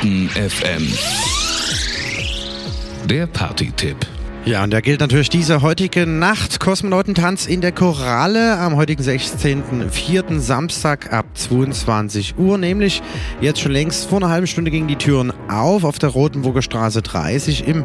Kosmonauten 0.00 0.28
FM. 0.30 0.88
Der 3.06 3.26
Party-Tipp. 3.26 3.96
Ja, 4.46 4.64
und 4.64 4.70
da 4.70 4.80
gilt 4.80 5.00
natürlich 5.00 5.28
diese 5.28 5.60
heutige 5.60 6.06
Nacht 6.06 6.60
Kosmonautentanz 6.60 7.46
in 7.46 7.60
der 7.60 7.72
Koralle 7.72 8.58
am 8.58 8.76
heutigen 8.76 9.02
16.04. 9.02 10.38
Samstag 10.38 11.12
ab 11.12 11.26
22 11.34 12.38
Uhr. 12.38 12.56
Nämlich 12.56 13.02
jetzt 13.42 13.60
schon 13.60 13.72
längst 13.72 14.08
vor 14.08 14.18
einer 14.18 14.30
halben 14.30 14.46
Stunde 14.46 14.70
gingen 14.70 14.88
die 14.88 14.96
Türen 14.96 15.34
auf 15.50 15.84
auf 15.84 15.98
der 15.98 16.08
Rotenburger 16.08 16.62
Straße 16.62 17.02
30 17.02 17.68
im 17.68 17.84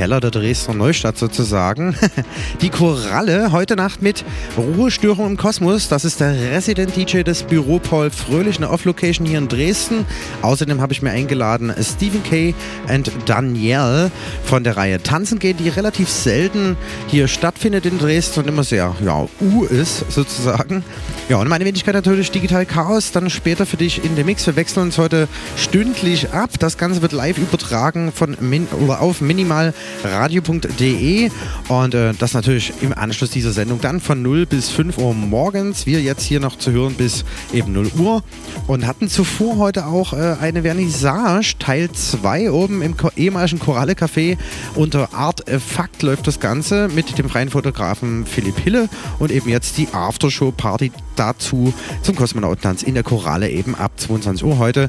Keller 0.00 0.20
der 0.20 0.30
Dresdner 0.30 0.72
Neustadt 0.72 1.18
sozusagen. 1.18 1.94
Die 2.62 2.70
Koralle 2.70 3.52
heute 3.52 3.76
Nacht 3.76 4.00
mit 4.00 4.24
Ruhestörung 4.56 5.26
im 5.26 5.36
Kosmos. 5.36 5.88
Das 5.88 6.06
ist 6.06 6.20
der 6.20 6.32
Resident 6.52 6.96
DJ 6.96 7.20
des 7.20 7.42
Büro 7.42 7.78
Paul 7.78 8.08
Fröhlich, 8.08 8.56
eine 8.56 8.70
Off-Location 8.70 9.26
hier 9.26 9.36
in 9.36 9.48
Dresden. 9.48 10.06
Außerdem 10.40 10.80
habe 10.80 10.94
ich 10.94 11.02
mir 11.02 11.10
eingeladen 11.10 11.70
Stephen 11.82 12.22
Kay 12.22 12.54
und 12.88 13.12
Danielle 13.26 14.10
von 14.42 14.64
der 14.64 14.78
Reihe 14.78 15.02
Tanzen 15.02 15.38
gehen, 15.38 15.58
die 15.58 15.68
relativ 15.68 16.08
selten 16.08 16.78
hier 17.08 17.28
stattfindet 17.28 17.84
in 17.84 17.98
Dresden 17.98 18.40
und 18.40 18.48
immer 18.48 18.64
sehr, 18.64 18.96
ja, 19.04 19.28
U 19.42 19.64
ist 19.64 20.10
sozusagen. 20.10 20.82
Ja, 21.30 21.36
und 21.36 21.48
meine 21.48 21.64
Wenigkeit 21.64 21.94
natürlich 21.94 22.32
Digital 22.32 22.66
Chaos, 22.66 23.12
dann 23.12 23.30
später 23.30 23.64
für 23.64 23.76
dich 23.76 24.04
in 24.04 24.16
dem 24.16 24.26
Mix. 24.26 24.48
Wir 24.48 24.56
wechseln 24.56 24.82
uns 24.82 24.98
heute 24.98 25.28
stündlich 25.56 26.30
ab. 26.30 26.50
Das 26.58 26.76
Ganze 26.76 27.02
wird 27.02 27.12
live 27.12 27.38
übertragen 27.38 28.10
von 28.10 28.36
min 28.40 28.66
oder 28.84 29.00
auf 29.00 29.20
minimalradio.de 29.20 31.30
und 31.68 31.94
äh, 31.94 32.14
das 32.18 32.34
natürlich 32.34 32.72
im 32.80 32.92
Anschluss 32.92 33.30
dieser 33.30 33.52
Sendung 33.52 33.80
dann 33.80 34.00
von 34.00 34.20
0 34.22 34.46
bis 34.46 34.70
5 34.70 34.98
Uhr 34.98 35.14
morgens. 35.14 35.86
Wir 35.86 36.02
jetzt 36.02 36.24
hier 36.24 36.40
noch 36.40 36.58
zu 36.58 36.72
hören 36.72 36.94
bis 36.94 37.24
eben 37.52 37.74
0 37.74 37.92
Uhr 37.96 38.24
und 38.66 38.84
hatten 38.84 39.08
zuvor 39.08 39.58
heute 39.58 39.86
auch 39.86 40.12
äh, 40.12 40.34
eine 40.40 40.62
Vernissage 40.62 41.54
Teil 41.60 41.92
2 41.92 42.50
oben 42.50 42.82
im 42.82 42.96
ehemaligen 43.14 43.60
Koralle 43.60 43.92
Café 43.92 44.36
unter 44.74 45.14
Art 45.14 45.44
Fakt 45.60 46.02
läuft 46.02 46.26
das 46.26 46.40
Ganze 46.40 46.88
mit 46.88 47.18
dem 47.18 47.28
freien 47.28 47.50
Fotografen 47.50 48.26
Philipp 48.26 48.58
Hille 48.58 48.88
und 49.20 49.30
eben 49.30 49.48
jetzt 49.48 49.78
die 49.78 49.86
Aftershow-Party 49.92 50.90
dazu 51.20 51.74
zum 52.02 52.16
Kosmonautentanz 52.16 52.82
in 52.82 52.94
der 52.94 53.02
Koralle 53.02 53.50
eben 53.50 53.74
ab 53.74 53.92
22 53.96 54.44
Uhr 54.44 54.58
heute 54.58 54.88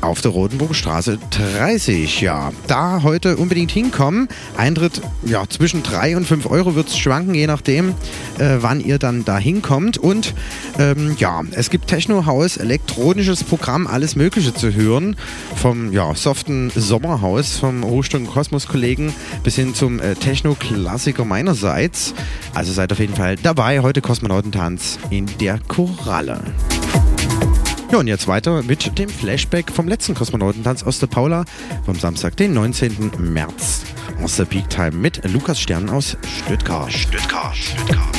auf 0.00 0.20
der 0.20 0.30
Rotenburger 0.30 0.74
Straße 0.74 1.18
30. 1.30 2.20
Ja, 2.20 2.52
da 2.66 3.02
heute 3.02 3.36
unbedingt 3.36 3.70
hinkommen. 3.70 4.28
Eintritt 4.56 5.00
ja, 5.24 5.44
zwischen 5.48 5.82
3 5.82 6.16
und 6.16 6.26
5 6.26 6.46
Euro 6.46 6.74
wird 6.74 6.88
es 6.88 6.96
schwanken, 6.96 7.34
je 7.34 7.46
nachdem, 7.46 7.90
äh, 8.38 8.58
wann 8.60 8.80
ihr 8.80 8.98
dann 8.98 9.24
da 9.24 9.38
hinkommt. 9.38 9.98
Und 9.98 10.34
ähm, 10.78 11.16
ja, 11.18 11.42
es 11.52 11.70
gibt 11.70 11.88
Techno-Haus, 11.88 12.56
elektronisches 12.56 13.44
Programm, 13.44 13.86
alles 13.86 14.16
Mögliche 14.16 14.54
zu 14.54 14.74
hören. 14.74 15.16
Vom 15.56 15.92
ja, 15.92 16.14
soften 16.14 16.70
Sommerhaus, 16.74 17.56
vom 17.56 17.82
Ruhestand 17.82 18.30
Kosmos-Kollegen 18.30 19.12
bis 19.42 19.56
hin 19.56 19.74
zum 19.74 20.00
äh, 20.00 20.14
Techno-Klassiker 20.14 21.24
meinerseits. 21.24 22.14
Also 22.54 22.72
seid 22.72 22.92
auf 22.92 22.98
jeden 22.98 23.14
Fall 23.14 23.36
dabei. 23.36 23.80
Heute 23.80 24.00
Kosmonautentanz 24.00 24.98
in 25.10 25.26
der 25.40 25.58
Koralle. 25.68 26.40
Ja, 27.90 27.98
und 27.98 28.08
jetzt 28.08 28.26
weiter 28.26 28.62
mit 28.62 28.98
dem 28.98 29.08
Flashback 29.08 29.70
vom 29.70 29.86
letzten 29.86 30.14
Kosmonautentanz 30.14 30.82
aus 30.82 30.98
der 30.98 31.06
Paula 31.06 31.44
vom 31.84 31.98
Samstag, 31.98 32.36
den 32.36 32.52
19. 32.52 33.12
März. 33.18 33.82
Aus 34.22 34.36
der 34.36 34.44
Peak 34.44 34.68
Time 34.68 34.92
mit 34.92 35.22
Lukas 35.32 35.60
Stern 35.60 35.88
aus 35.88 36.16
Stuttgart. 36.26 36.92
Stuttgart, 36.92 37.54
Stuttgart. 37.54 38.15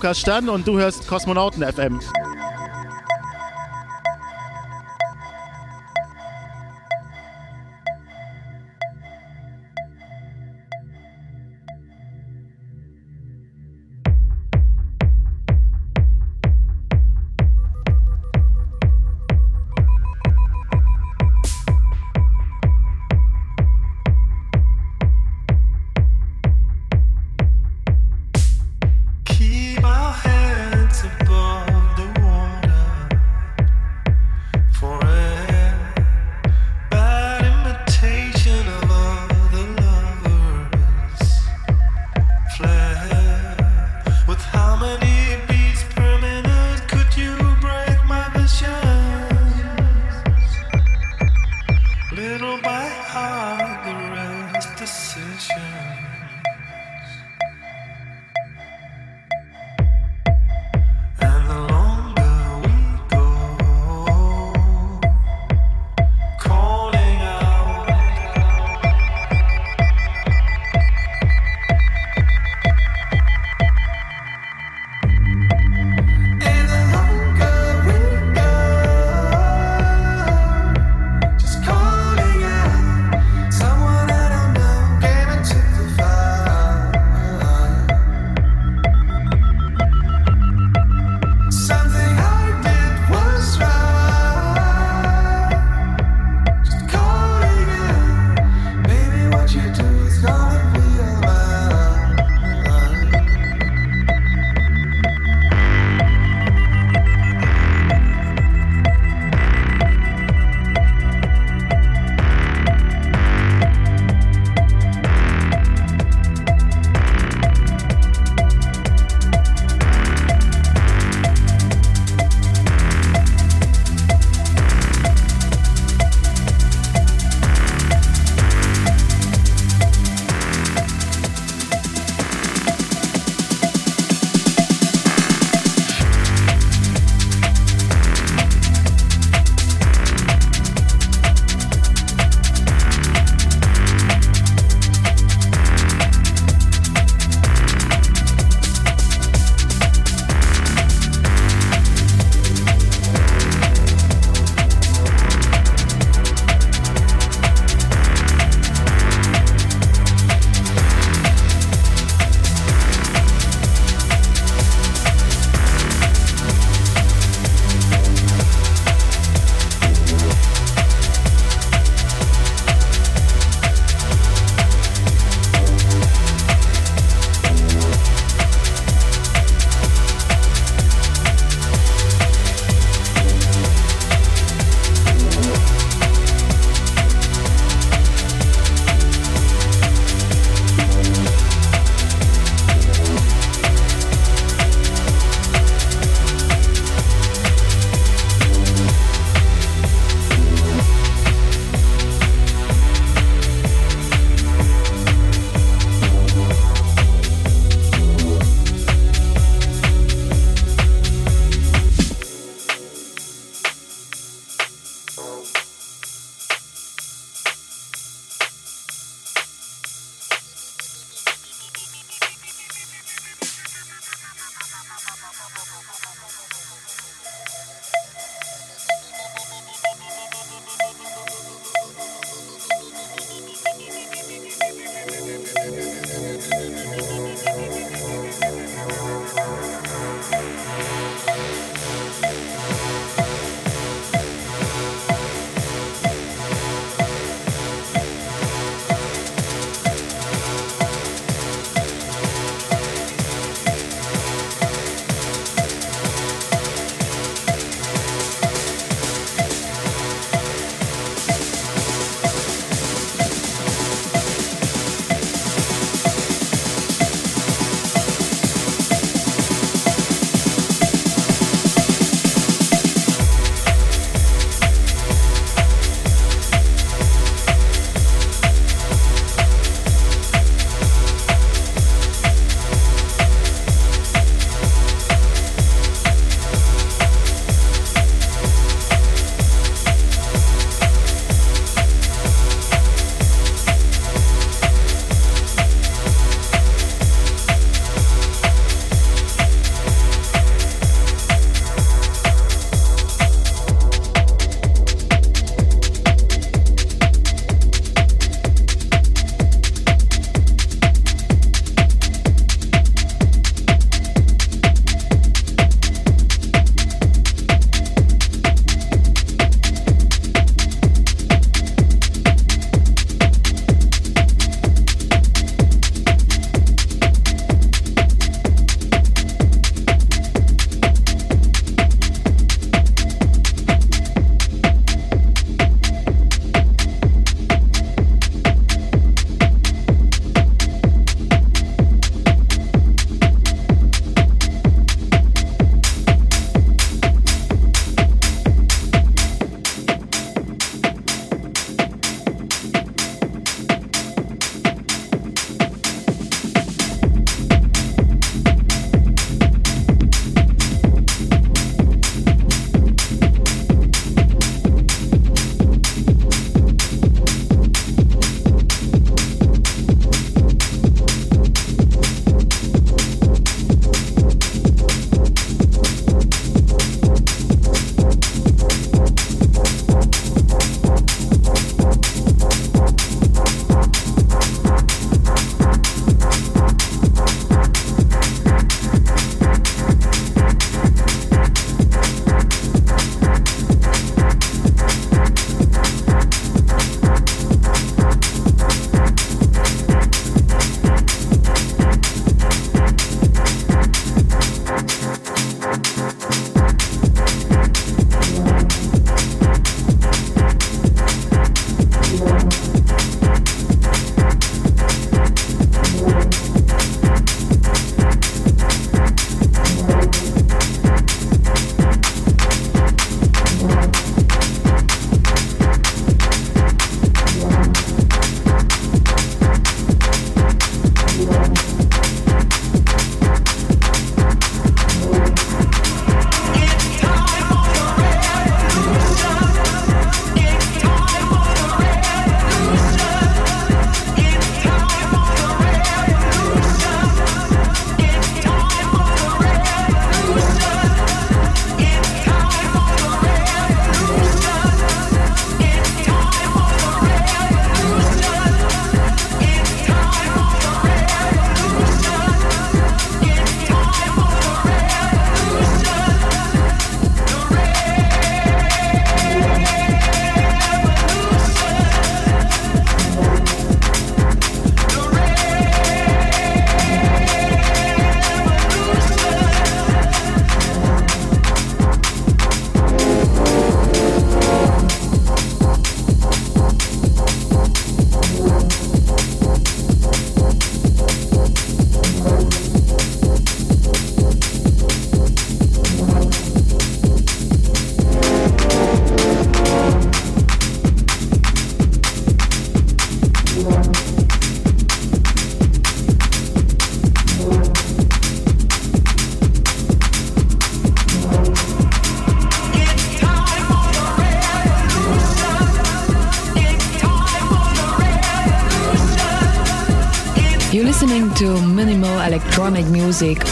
Lukas 0.00 0.20
Stern 0.20 0.48
und 0.48 0.66
du 0.66 0.78
hörst 0.78 1.06
Kosmonauten 1.06 1.62
FM. 1.62 2.00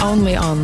Only 0.08 0.34
on 0.34 0.57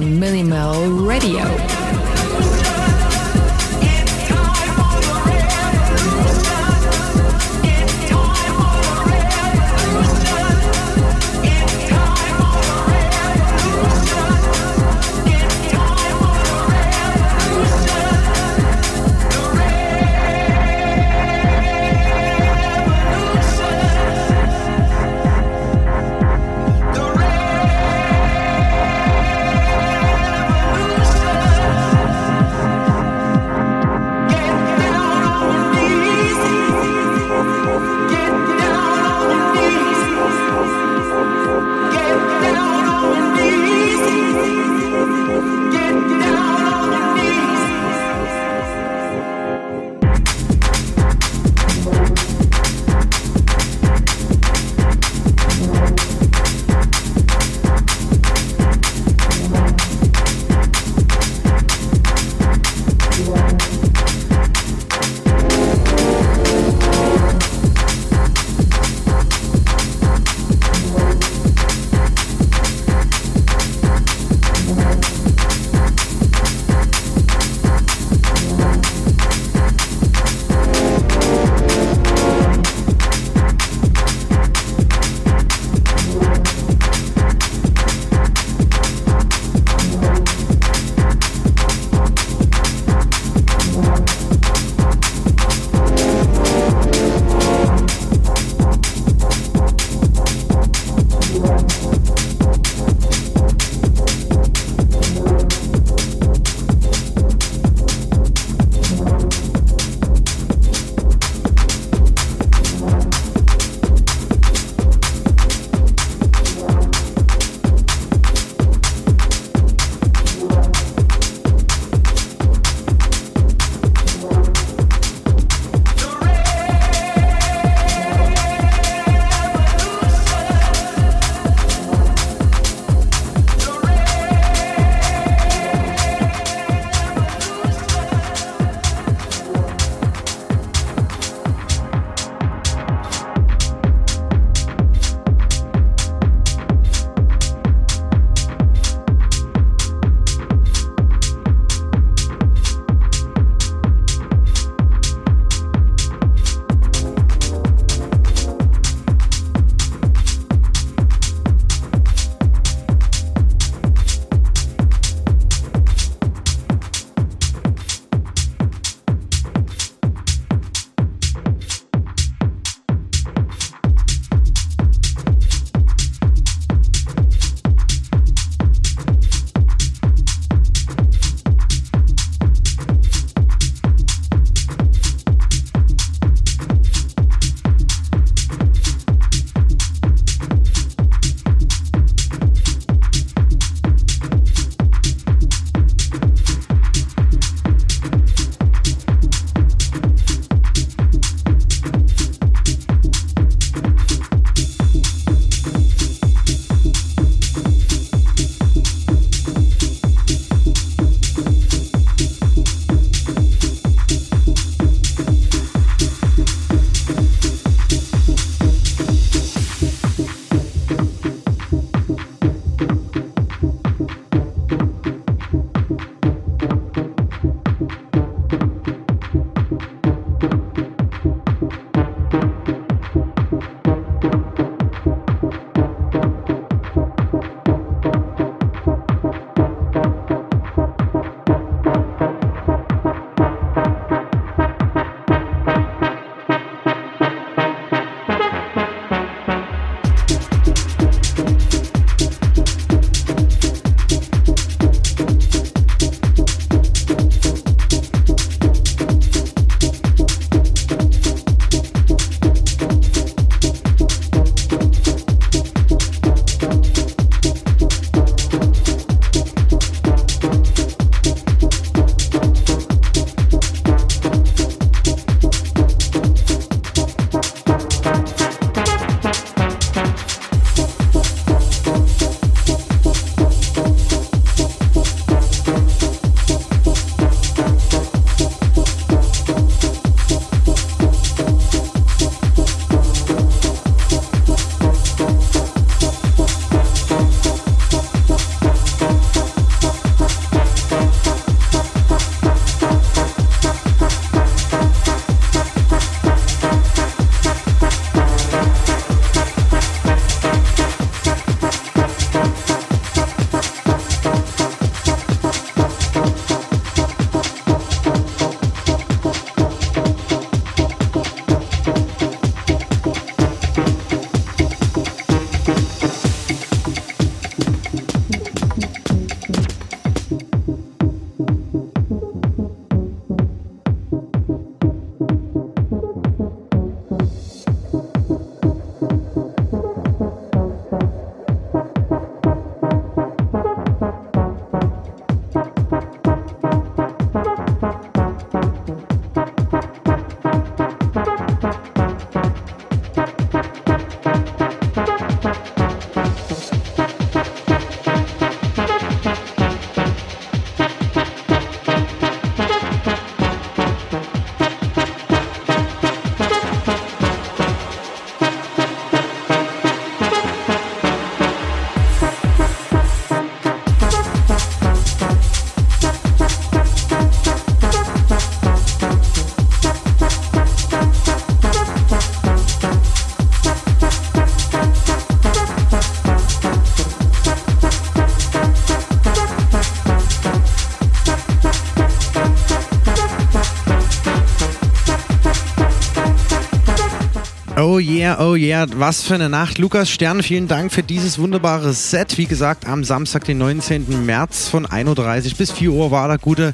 Oh 397.87 397.99
yeah, 397.99 398.41
oh 398.41 398.55
yeah, 398.55 398.87
was 398.97 399.25
für 399.25 399.35
eine 399.35 399.51
Nacht. 399.51 399.77
Lukas 399.77 400.09
Stern, 400.09 400.43
vielen 400.43 400.69
Dank 400.69 400.91
für 400.91 401.03
dieses 401.03 401.39
wunderbare 401.39 401.93
Set. 401.93 402.39
Wie 402.39 402.47
gesagt, 402.47 402.89
am 402.89 403.05
Samstag, 403.05 403.45
den 403.45 403.59
19. 403.59 404.25
März 404.25 404.69
von 404.71 404.87
1.30 404.87 405.51
Uhr 405.51 405.59
bis 405.59 405.71
4 405.71 405.93
Uhr 405.93 406.11
war 406.11 406.29
der 406.29 406.39
Gute 406.39 406.73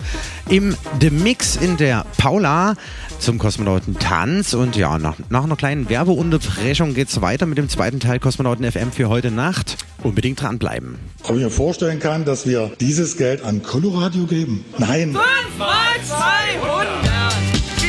im 0.49 0.77
The 1.01 1.11
Mix 1.11 1.57
in 1.57 1.77
der 1.79 2.07
Paula 2.17 2.77
zum 3.19 3.39
Kosmonauten 3.39 3.99
Tanz. 3.99 4.55
Und 4.55 4.77
ja, 4.77 5.01
nach, 5.01 5.17
nach 5.31 5.43
einer 5.43 5.57
kleinen 5.57 5.89
Werbeunterbrechung 5.89 6.95
geht 6.95 7.09
es 7.09 7.21
weiter 7.21 7.45
mit 7.47 7.59
dem 7.59 7.69
zweiten 7.69 7.99
Teil 7.99 8.21
Kosmonauten 8.21 8.71
FM 8.71 8.93
für 8.93 9.09
heute 9.09 9.33
Nacht. 9.33 9.79
Unbedingt 10.05 10.41
dranbleiben. 10.41 10.95
Ob 11.25 11.35
ich 11.35 11.43
mir 11.43 11.51
vorstellen 11.51 11.99
kann, 11.99 12.25
dass 12.25 12.47
wir 12.47 12.71
dieses 12.79 13.17
Geld 13.17 13.43
an 13.43 13.65
Coloradio 13.65 14.27
geben? 14.27 14.65
Nein. 14.79 15.09
5 15.09 15.19
mal 15.59 15.67
200. 16.05 17.01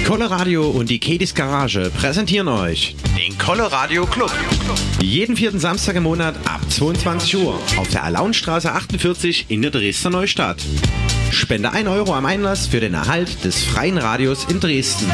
Coloradio 0.08 0.68
und 0.68 0.90
die 0.90 1.00
Kedis 1.00 1.36
Garage 1.36 1.92
präsentieren 1.96 2.48
euch 2.48 2.96
Coloradio 3.42 4.06
Club. 4.06 4.32
Jeden 5.02 5.36
vierten 5.36 5.60
Samstag 5.60 5.96
im 5.96 6.04
Monat 6.04 6.36
ab 6.48 6.62
22 6.70 7.38
Uhr 7.38 7.60
auf 7.78 7.88
der 7.88 8.04
Alaunstraße 8.04 8.72
48 8.72 9.48
in 9.50 9.64
der 9.64 9.72
Dresdner 9.72 10.12
Neustadt. 10.12 10.64
Spende 11.32 11.72
1 11.72 11.90
Euro 11.90 12.14
am 12.14 12.28
Einlass 12.28 12.68
für 12.68 12.80
den 12.80 12.94
Erhalt 12.94 13.44
des 13.44 13.64
freien 13.64 13.98
Radios 13.98 14.46
in 14.46 14.60
Dresden. 14.60 15.12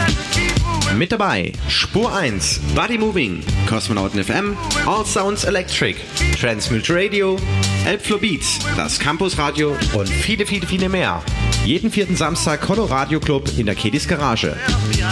Mit 0.95 1.11
dabei 1.11 1.51
Spur 1.67 2.13
1, 2.13 2.59
Body 2.75 2.97
Moving, 2.97 3.43
Kosmonauten 3.67 4.23
FM, 4.23 4.57
All 4.85 5.05
Sounds 5.05 5.43
Electric, 5.43 5.97
Transmute 6.39 6.89
Radio, 6.93 7.37
Elbflow 7.85 8.17
Beats, 8.17 8.59
das 8.75 8.97
Campus 8.97 9.37
Radio 9.37 9.75
und 9.93 10.07
viele, 10.07 10.45
viele, 10.45 10.65
viele 10.65 10.89
mehr. 10.89 11.21
Jeden 11.65 11.91
vierten 11.91 12.15
Samstag 12.15 12.61
Coloradio 12.61 13.19
Club 13.19 13.49
in 13.57 13.65
der 13.65 13.75
Kedis 13.75 14.07
Garage. 14.07 14.55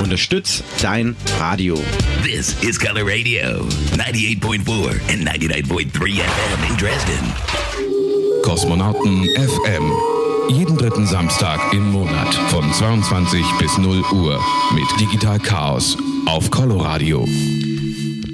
Unterstütz 0.01 0.63
dein 0.81 1.15
Radio. 1.39 1.75
This 2.23 2.55
is 2.63 2.79
Color 2.79 3.05
Radio, 3.05 3.67
98.4 3.97 4.89
and 5.11 5.27
99.3 5.27 6.21
FM 6.21 6.69
in 6.69 6.77
Dresden. 6.77 7.33
Kosmonauten 8.43 9.27
FM. 9.35 10.14
Jeden 10.49 10.77
dritten 10.77 11.07
Samstag 11.07 11.73
im 11.73 11.91
Monat 11.91 12.33
von 12.49 12.71
22 12.71 13.43
bis 13.59 13.77
0 13.77 14.03
Uhr 14.13 14.39
mit 14.73 14.85
Digital 14.99 15.39
Chaos 15.39 15.97
auf 16.27 16.51
Coloradio. 16.51 17.25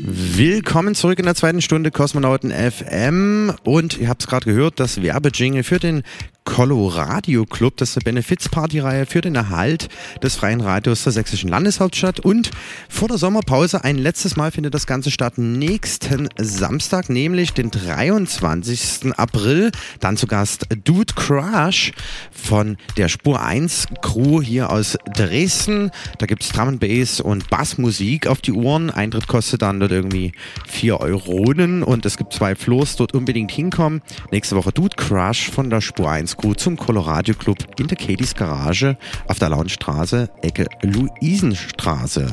Willkommen 0.03 0.93
zurück 0.93 1.19
in 1.19 1.25
der 1.25 1.35
zweiten 1.35 1.61
Stunde 1.61 1.89
Kosmonauten 1.89 2.51
FM 2.51 3.53
und 3.63 3.97
ihr 3.97 4.09
habt 4.09 4.21
es 4.21 4.27
gerade 4.27 4.45
gehört, 4.45 4.79
das 4.79 5.01
Werbejingle 5.01 5.63
für 5.63 5.79
den 5.79 6.03
Coloradio 6.43 7.45
Club, 7.45 7.77
das 7.77 7.91
ist 7.91 7.97
eine 7.97 8.03
Benefizpartyreihe 8.03 9.05
für 9.05 9.21
den 9.21 9.35
Erhalt 9.35 9.89
des 10.23 10.35
freien 10.35 10.59
Radios 10.59 11.03
der 11.03 11.13
sächsischen 11.13 11.49
Landeshauptstadt 11.49 12.19
und 12.19 12.49
vor 12.89 13.07
der 13.07 13.19
Sommerpause 13.19 13.83
ein 13.83 13.97
letztes 13.97 14.35
Mal 14.35 14.51
findet 14.51 14.73
das 14.73 14.87
Ganze 14.87 15.11
statt 15.11 15.37
nächsten 15.37 16.29
Samstag, 16.37 17.09
nämlich 17.09 17.53
den 17.53 17.69
23. 17.69 19.17
April, 19.17 19.71
dann 19.99 20.17
zu 20.17 20.25
Gast 20.25 20.65
Dude 20.83 21.13
Crush 21.13 21.91
von 22.31 22.77
der 22.97 23.07
Spur 23.07 23.41
1 23.41 23.85
Crew 24.01 24.41
hier 24.41 24.71
aus 24.71 24.97
Dresden, 25.15 25.91
da 26.17 26.25
gibt's 26.25 26.49
Drum 26.49 26.69
and 26.69 26.79
Bass 26.79 27.21
und 27.21 27.49
Bassmusik 27.51 28.25
auf 28.25 28.41
die 28.41 28.51
Uhren, 28.51 28.89
Eintritt 28.89 29.27
kostet 29.27 29.61
dann 29.61 29.79
dort 29.79 29.91
irgendwie 29.91 30.33
4 30.67 30.99
Euronen 30.99 31.83
und 31.83 32.05
es 32.05 32.17
gibt 32.17 32.33
zwei 32.33 32.55
Floors, 32.55 32.95
dort 32.95 33.13
unbedingt 33.13 33.51
hinkommen. 33.51 34.01
Nächste 34.31 34.55
Woche 34.55 34.71
Dude 34.71 34.95
Crush 34.95 35.49
von 35.51 35.69
der 35.69 35.81
Spur 35.81 36.09
1 36.09 36.30
Crew 36.37 36.53
zum 36.53 36.77
Coloradio 36.77 37.35
Club 37.35 37.57
in 37.77 37.87
der 37.87 37.97
Katie's 37.97 38.35
Garage 38.35 38.97
auf 39.27 39.39
der 39.39 39.49
Launstraße, 39.49 40.29
Ecke 40.41 40.67
Luisenstraße. 40.81 42.27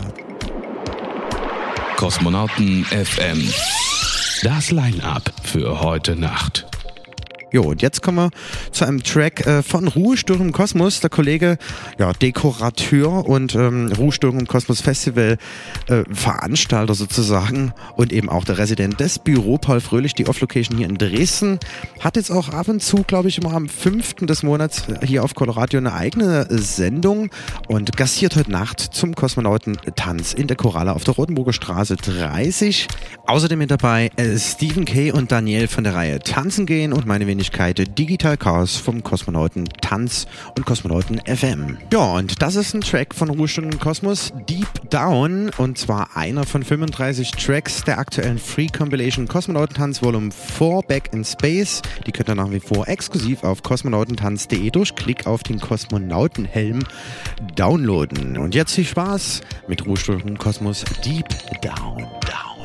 Kosmonauten 1.97 2.85
FM. 2.85 3.53
Das 4.43 4.71
Line-Up 4.71 5.33
für 5.43 5.81
heute 5.81 6.15
Nacht. 6.15 6.78
Jo, 7.51 7.63
und 7.63 7.81
jetzt 7.81 8.03
kommen 8.03 8.19
wir 8.19 8.31
zu 8.73 8.85
einem 8.85 9.03
Track 9.03 9.47
äh, 9.47 9.63
von 9.63 9.89
Ruhestörung 9.89 10.49
im 10.49 10.53
Kosmos. 10.53 11.01
Der 11.01 11.09
Kollege, 11.09 11.57
ja, 11.99 12.13
Dekorateur 12.13 13.27
und 13.27 13.55
ähm, 13.55 13.91
Ruhestörung 13.97 14.41
im 14.41 14.47
Kosmos 14.47 14.83
Festival 14.83 15.39
äh, 15.87 16.05
Veranstalter 16.13 16.95
sozusagen 16.95 17.73
und 17.97 18.13
eben 18.13 18.29
auch 18.29 18.45
der 18.45 18.59
Resident 18.59 19.01
des 19.01 19.19
Büro 19.19 19.57
Paul 19.57 19.81
Fröhlich, 19.81 20.13
die 20.13 20.29
Off-Location 20.29 20.77
hier 20.77 20.91
in 20.91 20.99
Dresden. 20.99 21.59
Hat 22.01 22.17
jetzt 22.17 22.31
auch 22.31 22.51
ab 22.51 22.69
und 22.69 22.83
zu, 22.83 23.03
glaube 23.03 23.29
ich, 23.31 23.39
immer 23.39 23.55
am 23.55 23.67
5. 23.67 24.27
des 24.27 24.43
Monats 24.43 24.83
hier 25.03 25.25
auf 25.25 25.35
Colorado 25.35 25.79
eine 25.79 25.95
eigene 25.95 26.47
Sendung 26.51 27.31
und 27.67 27.97
gastiert 27.97 28.37
heute 28.37 28.51
Nacht 28.51 28.81
zum 28.81 29.15
Kosmonautentanz 29.15 30.35
in 30.35 30.49
der 30.49 30.57
Koralle 30.59 30.93
auf 30.93 31.05
der 31.05 31.15
Rotenburger 31.15 31.55
Straße 31.55 31.97
30. 31.97 32.89
Außerdem 33.27 33.59
mit 33.59 33.71
dabei 33.71 34.11
äh, 34.17 34.37
Stephen 34.39 34.85
Kay 34.85 35.13
und 35.13 35.33
Daniel 35.33 35.67
von 35.67 35.85
der 35.85 35.95
Reihe 35.95 36.19
Tanzen 36.19 36.67
gehen 36.67 36.93
und 36.93 37.07
meine 37.07 37.27
Wenigkeit 37.27 37.38
Digital 37.39 38.37
Chaos 38.37 38.77
vom 38.77 39.03
Kosmonauten 39.03 39.69
Tanz 39.81 40.27
und 40.57 40.67
Kosmonauten 40.67 41.21
FM. 41.25 41.79
Ja, 41.93 42.15
und 42.15 42.43
das 42.43 42.57
ist 42.57 42.75
ein 42.75 42.81
Track 42.81 43.15
von 43.15 43.31
Ruhestunden 43.31 43.79
Kosmos 43.79 44.33
Deep 44.49 44.91
Down 44.91 45.51
und 45.57 45.79
zwar 45.79 46.17
einer 46.17 46.45
von 46.45 46.63
35 46.63 47.31
Tracks 47.33 47.85
der 47.85 47.99
aktuellen 47.99 48.39
Free 48.39 48.67
Compilation 48.67 49.29
Kosmonauten 49.29 49.77
Tanz 49.77 50.03
Volume 50.03 50.31
4 50.33 50.81
Back 50.89 51.13
in 51.13 51.25
Space. 51.25 51.83
Die 52.07 52.13
könnt 52.13 52.29
ihr 52.29 52.35
nach 52.35 52.51
wie 52.51 52.61
vor 52.61 52.89
exklusiv 52.89 53.45
auf 53.45 53.63
kosmonautentanz.de 53.63 54.71
durch 54.71 54.95
Klick 54.95 55.27
auf 55.27 55.43
den 55.43 55.61
Kosmonautenhelm 55.61 56.81
downloaden. 57.55 58.37
Und 58.37 58.55
jetzt 58.55 58.75
viel 58.75 58.85
Spaß 58.85 59.43
mit 59.69 59.87
Ruhestunden 59.87 60.39
Kosmos 60.39 60.85
Deep 61.05 61.29
Down. 61.63 61.99
Down. 61.99 62.58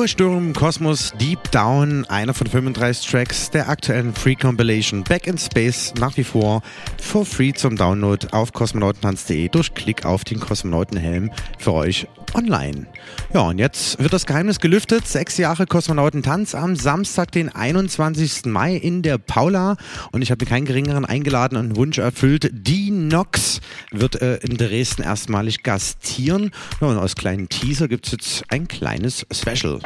Ruhesturm 0.00 0.46
im 0.46 0.52
Kosmos 0.54 1.12
Deep 1.20 1.50
Down, 1.50 2.06
einer 2.06 2.32
von 2.32 2.46
35 2.46 3.10
Tracks 3.10 3.50
der 3.50 3.68
aktuellen 3.68 4.14
Free 4.14 4.34
Compilation 4.34 5.04
Back 5.04 5.26
in 5.26 5.36
Space, 5.36 5.92
nach 6.00 6.16
wie 6.16 6.24
vor 6.24 6.62
for 6.98 7.26
free 7.26 7.52
zum 7.52 7.76
Download 7.76 8.26
auf 8.30 8.54
kosmonautentanz.de 8.54 9.50
durch 9.50 9.74
Klick 9.74 10.06
auf 10.06 10.24
den 10.24 10.40
Kosmonautenhelm 10.40 11.30
für 11.58 11.74
euch 11.74 12.06
online. 12.32 12.86
Ja, 13.32 13.42
und 13.42 13.58
jetzt 13.58 14.02
wird 14.02 14.12
das 14.12 14.26
Geheimnis 14.26 14.58
gelüftet. 14.58 15.06
Sechs 15.06 15.36
Jahre 15.36 15.64
Kosmonautentanz 15.64 16.56
am 16.56 16.74
Samstag, 16.74 17.30
den 17.30 17.48
21. 17.48 18.46
Mai 18.46 18.74
in 18.74 19.02
der 19.02 19.18
Paula. 19.18 19.76
Und 20.10 20.22
ich 20.22 20.32
habe 20.32 20.44
mir 20.44 20.48
keinen 20.48 20.64
geringeren 20.64 21.04
eingeladen 21.04 21.56
und 21.56 21.66
einen 21.66 21.76
Wunsch 21.76 21.98
erfüllt. 21.98 22.50
Die 22.52 22.90
Nox 22.90 23.60
wird 23.92 24.20
äh, 24.20 24.38
in 24.38 24.56
Dresden 24.56 25.02
erstmalig 25.02 25.62
gastieren. 25.62 26.50
Ja, 26.80 26.88
und 26.88 26.98
als 26.98 27.14
kleinen 27.14 27.48
Teaser 27.48 27.86
gibt 27.86 28.06
es 28.06 28.12
jetzt 28.12 28.44
ein 28.48 28.66
kleines 28.66 29.24
Special. 29.30 29.78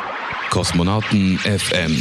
Kosmonauten 0.49 1.38
FM. 1.38 2.01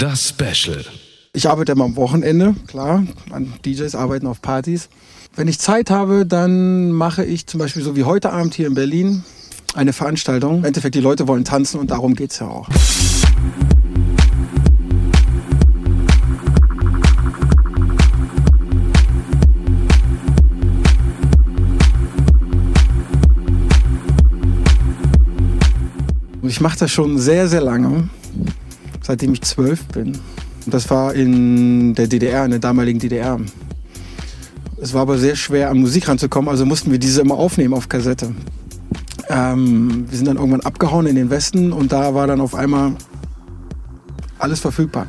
Das 0.00 0.30
Special. 0.30 0.84
Ich 1.32 1.48
arbeite 1.48 1.70
immer 1.72 1.84
am 1.84 1.94
Wochenende, 1.94 2.56
klar. 2.66 3.04
DJs 3.64 3.94
arbeiten 3.94 4.26
auf 4.26 4.42
Partys. 4.42 4.88
Wenn 5.36 5.46
ich 5.46 5.60
Zeit 5.60 5.90
habe, 5.90 6.26
dann 6.26 6.90
mache 6.90 7.24
ich 7.24 7.46
zum 7.46 7.60
Beispiel 7.60 7.82
so 7.82 7.94
wie 7.94 8.02
heute 8.02 8.32
Abend 8.32 8.54
hier 8.54 8.66
in 8.66 8.74
Berlin 8.74 9.22
eine 9.76 9.92
Veranstaltung. 9.92 10.58
Im 10.58 10.64
Endeffekt, 10.64 10.94
die 10.94 11.00
Leute 11.00 11.28
wollen 11.28 11.44
tanzen 11.44 11.78
und 11.78 11.90
darum 11.90 12.14
geht 12.14 12.32
es 12.32 12.38
ja 12.38 12.48
auch. 12.48 12.68
Ich 26.42 26.60
mache 26.60 26.78
das 26.78 26.90
schon 26.90 27.18
sehr, 27.18 27.48
sehr 27.48 27.60
lange, 27.60 28.08
seitdem 29.02 29.34
ich 29.34 29.42
zwölf 29.42 29.84
bin. 29.86 30.16
Und 30.64 30.72
das 30.72 30.88
war 30.88 31.12
in 31.12 31.94
der 31.94 32.06
DDR, 32.06 32.44
in 32.44 32.52
der 32.52 32.60
damaligen 32.60 32.98
DDR. 32.98 33.38
Es 34.80 34.94
war 34.94 35.02
aber 35.02 35.18
sehr 35.18 35.36
schwer, 35.36 35.70
an 35.70 35.78
Musik 35.78 36.08
ranzukommen, 36.08 36.48
also 36.48 36.64
mussten 36.64 36.92
wir 36.92 36.98
diese 36.98 37.20
immer 37.20 37.34
aufnehmen 37.34 37.74
auf 37.74 37.88
Kassette. 37.88 38.34
Ähm, 39.28 40.06
wir 40.08 40.16
sind 40.16 40.26
dann 40.26 40.36
irgendwann 40.36 40.60
abgehauen 40.60 41.06
in 41.06 41.16
den 41.16 41.30
Westen 41.30 41.72
und 41.72 41.92
da 41.92 42.14
war 42.14 42.26
dann 42.26 42.40
auf 42.40 42.54
einmal 42.54 42.92
alles 44.38 44.60
verfügbar. 44.60 45.06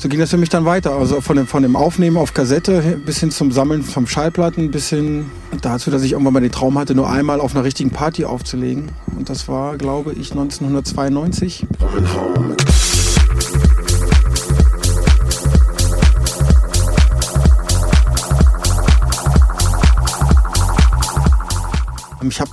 So 0.00 0.08
ging 0.08 0.20
das 0.20 0.30
für 0.30 0.36
mich 0.36 0.48
dann 0.48 0.64
weiter. 0.64 0.92
Also 0.92 1.20
von 1.20 1.36
dem, 1.36 1.48
von 1.48 1.62
dem 1.62 1.74
Aufnehmen 1.74 2.18
auf 2.18 2.32
Kassette 2.32 3.00
bis 3.04 3.18
hin 3.18 3.32
zum 3.32 3.50
Sammeln 3.50 3.82
von 3.82 4.06
Schallplatten, 4.06 4.70
bis 4.70 4.90
hin 4.90 5.26
dazu, 5.60 5.90
dass 5.90 6.02
ich 6.02 6.12
irgendwann 6.12 6.34
mal 6.34 6.40
den 6.40 6.52
Traum 6.52 6.78
hatte, 6.78 6.94
nur 6.94 7.10
einmal 7.10 7.40
auf 7.40 7.54
einer 7.54 7.64
richtigen 7.64 7.90
Party 7.90 8.24
aufzulegen. 8.24 8.92
Und 9.16 9.28
das 9.28 9.48
war, 9.48 9.76
glaube 9.76 10.12
ich, 10.12 10.30
1992. 10.30 11.66
Ich 22.22 22.40
habe 22.40 22.50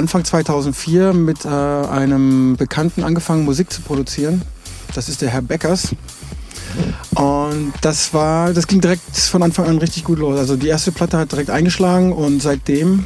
Anfang 0.00 0.24
2004 0.24 1.12
mit 1.12 1.44
äh, 1.44 1.48
einem 1.48 2.56
Bekannten 2.56 3.04
angefangen, 3.04 3.44
Musik 3.44 3.70
zu 3.70 3.82
produzieren. 3.82 4.40
Das 4.94 5.10
ist 5.10 5.20
der 5.20 5.28
Herr 5.28 5.42
Beckers. 5.42 5.94
Und 7.14 7.74
das 7.82 8.14
war, 8.14 8.54
das 8.54 8.66
ging 8.66 8.80
direkt 8.80 9.14
von 9.14 9.42
Anfang 9.42 9.66
an 9.66 9.76
richtig 9.76 10.04
gut 10.04 10.18
los. 10.18 10.38
Also 10.38 10.56
die 10.56 10.68
erste 10.68 10.90
Platte 10.90 11.18
hat 11.18 11.32
direkt 11.32 11.50
eingeschlagen 11.50 12.14
und 12.14 12.40
seitdem, 12.40 13.04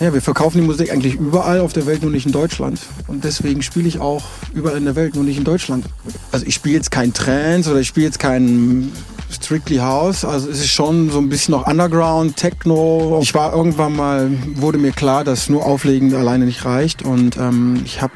ja, 0.00 0.14
wir 0.14 0.22
verkaufen 0.22 0.60
die 0.60 0.66
Musik 0.66 0.90
eigentlich 0.90 1.14
überall 1.14 1.60
auf 1.60 1.74
der 1.74 1.84
Welt, 1.84 2.02
nur 2.02 2.10
nicht 2.10 2.24
in 2.24 2.32
Deutschland. 2.32 2.80
Und 3.06 3.22
deswegen 3.22 3.60
spiele 3.60 3.86
ich 3.86 4.00
auch 4.00 4.22
überall 4.54 4.78
in 4.78 4.86
der 4.86 4.96
Welt, 4.96 5.14
nur 5.14 5.24
nicht 5.24 5.36
in 5.36 5.44
Deutschland. 5.44 5.84
Also 6.32 6.46
ich 6.46 6.54
spiele 6.54 6.76
jetzt 6.76 6.90
kein 6.90 7.12
Trance 7.12 7.70
oder 7.70 7.80
ich 7.80 7.88
spiele 7.88 8.06
jetzt 8.06 8.18
kein 8.18 8.90
Strictly 9.30 9.76
House. 9.76 10.24
Also 10.24 10.48
es 10.48 10.60
ist 10.60 10.70
schon 10.70 11.10
so 11.10 11.18
ein 11.18 11.28
bisschen 11.28 11.52
noch 11.52 11.66
Underground, 11.66 12.36
Techno. 12.36 13.20
Ich 13.22 13.34
war 13.34 13.52
irgendwann 13.52 13.94
mal, 13.94 14.30
wurde 14.54 14.78
mir 14.78 14.92
klar, 14.92 15.22
dass 15.22 15.50
nur 15.50 15.66
Auflegen 15.66 16.14
alleine 16.14 16.46
nicht 16.46 16.64
reicht. 16.64 17.02
Und 17.02 17.36
ähm, 17.36 17.82
ich 17.84 18.00
habe 18.00 18.14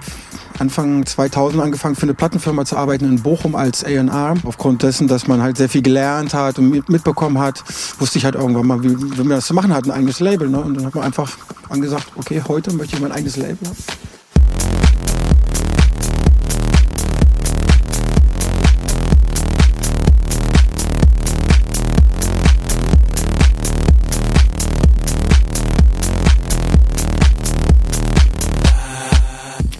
Anfang 0.59 1.05
2000 1.05 1.63
angefangen, 1.63 1.97
für 1.97 2.05
eine 2.05 2.15
Plattenfirma 2.15 2.65
zu 2.65 2.77
arbeiten 2.77 3.05
in 3.07 3.23
Bochum 3.23 3.55
als 3.57 3.85
A&R. 3.85 4.35
Aufgrund 4.45 4.83
dessen, 4.83 5.09
dass 5.09 5.27
man 5.27 5.43
halt 5.43 5.57
sehr 5.57 5.69
viel 5.69 5.83
gelernt 5.83 6.35
hat 6.35 6.59
und 6.59 6.89
mitbekommen 6.89 7.39
hat, 7.39 7.63
wusste 7.99 8.19
ich 8.19 8.25
halt 8.25 8.37
irgendwann 8.37 8.67
mal, 8.67 8.83
wie, 8.83 8.91
wie 8.91 9.19
man 9.19 9.31
das 9.31 9.47
zu 9.47 9.55
machen 9.55 9.75
hat, 9.75 9.85
ein 9.85 9.91
eigenes 9.91 10.21
Label. 10.21 10.49
Ne? 10.49 10.61
Und 10.61 10.75
dann 10.75 10.87
hat 10.87 10.95
man 10.95 11.05
einfach 11.05 11.37
angesagt, 11.69 12.07
okay, 12.17 12.43
heute 12.47 12.73
möchte 12.73 12.97
ich 12.97 13.03
mein 13.03 13.13
eigenes 13.13 13.37
Label 13.37 13.59
haben. 13.67 13.77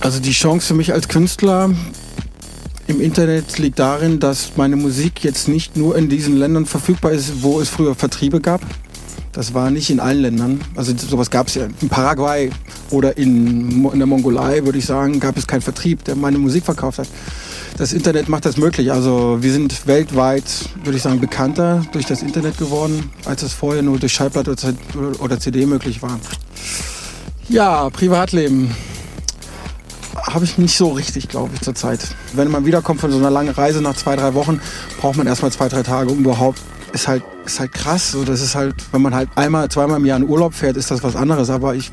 Also 0.05 0.21
die 0.21 0.33
Chance 0.33 0.67
für 0.67 0.75
mich 0.75 0.93
als 0.93 1.09
Künstler 1.09 1.71
im 2.87 3.01
Internet 3.01 3.59
liegt 3.59 3.79
darin, 3.79 4.21
dass 4.21 4.53
meine 4.55 4.77
Musik 4.77 5.25
jetzt 5.25 5.49
nicht 5.49 5.79
nur 5.79 5.97
in 5.97 6.11
diesen 6.11 6.37
Ländern 6.37 6.67
verfügbar 6.67 7.13
ist, 7.13 7.43
wo 7.43 7.59
es 7.59 7.71
früher 7.71 7.95
Vertriebe 7.95 8.43
gab. 8.43 8.61
Das 9.33 9.55
war 9.55 9.71
nicht 9.71 9.89
in 9.89 10.01
allen 10.01 10.21
Ländern. 10.21 10.61
Also 10.77 10.95
sowas 10.95 11.31
gab 11.31 11.47
es 11.47 11.55
ja 11.55 11.69
in 11.81 11.89
Paraguay 11.89 12.51
oder 12.91 13.17
in, 13.17 13.83
in 13.91 13.99
der 13.99 14.07
Mongolei, 14.07 14.67
würde 14.67 14.77
ich 14.77 14.85
sagen, 14.85 15.21
gab 15.21 15.39
es 15.39 15.47
keinen 15.47 15.63
Vertrieb, 15.63 16.05
der 16.05 16.17
meine 16.17 16.37
Musik 16.37 16.67
verkauft 16.67 16.99
hat. 16.99 17.09
Das 17.79 17.95
Internet 17.95 18.29
macht 18.29 18.45
das 18.45 18.59
möglich. 18.59 18.93
Also 18.93 19.39
wir 19.41 19.53
sind 19.53 19.87
weltweit, 19.87 20.45
würde 20.85 20.99
ich 20.99 21.03
sagen, 21.03 21.19
bekannter 21.19 21.83
durch 21.93 22.05
das 22.05 22.23
Internet 22.23 22.59
geworden, 22.59 23.11
als 23.25 23.43
es 23.43 23.55
vorher 23.55 23.83
nur 23.83 23.99
durch 23.99 24.13
Schallplatte 24.13 24.55
oder 25.21 25.41
CD 25.41 25.65
möglich 25.65 26.03
war. 26.03 26.21
Ja, 27.49 27.89
Privatleben 27.89 28.71
habe 30.17 30.45
ich 30.45 30.59
nicht 30.59 30.77
so 30.77 30.93
richtig, 30.93 31.29
glaube 31.29 31.51
ich, 31.55 31.61
zurzeit. 31.61 32.01
Wenn 32.33 32.51
man 32.51 32.65
wiederkommt 32.67 33.01
von 33.01 33.11
so 33.11 33.19
einer 33.19 33.31
langen 33.31 33.51
Reise 33.51 33.81
nach 33.81 33.97
zwei, 33.97 34.17
drei 34.17 34.35
Wochen, 34.35 34.61
braucht 35.01 35.17
man 35.17 35.27
erstmal 35.27 35.53
zwei, 35.53 35.69
drei 35.69 35.83
Tage, 35.83 36.11
um 36.11 36.19
überhaupt. 36.19 36.61
Ist 36.93 37.09
halt, 37.09 37.25
ist 37.45 37.59
halt 37.59 37.73
krass. 37.73 38.13
So, 38.13 38.25
das 38.25 38.41
ist 38.41 38.55
halt, 38.55 38.75
wenn 38.93 39.03
man 39.03 39.15
halt 39.15 39.29
einmal, 39.35 39.69
zweimal 39.69 39.99
im 39.99 40.07
Jahr 40.07 40.19
in 40.19 40.29
Urlaub 40.29 40.55
fährt, 40.55 40.77
ist 40.77 40.91
das 40.91 41.03
was 41.03 41.17
anderes. 41.17 41.51
Aber 41.51 41.75
ich, 41.75 41.91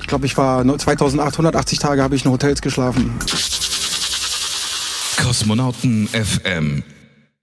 ich 0.00 0.06
glaube, 0.06 0.26
ich 0.26 0.36
war 0.36 0.64
2880 0.64 1.78
Tage 1.78 2.02
habe 2.02 2.14
ich 2.14 2.24
in 2.24 2.30
Hotels 2.30 2.62
geschlafen. 2.62 3.12
Kosmonauten 5.16 6.08
FM. 6.08 6.84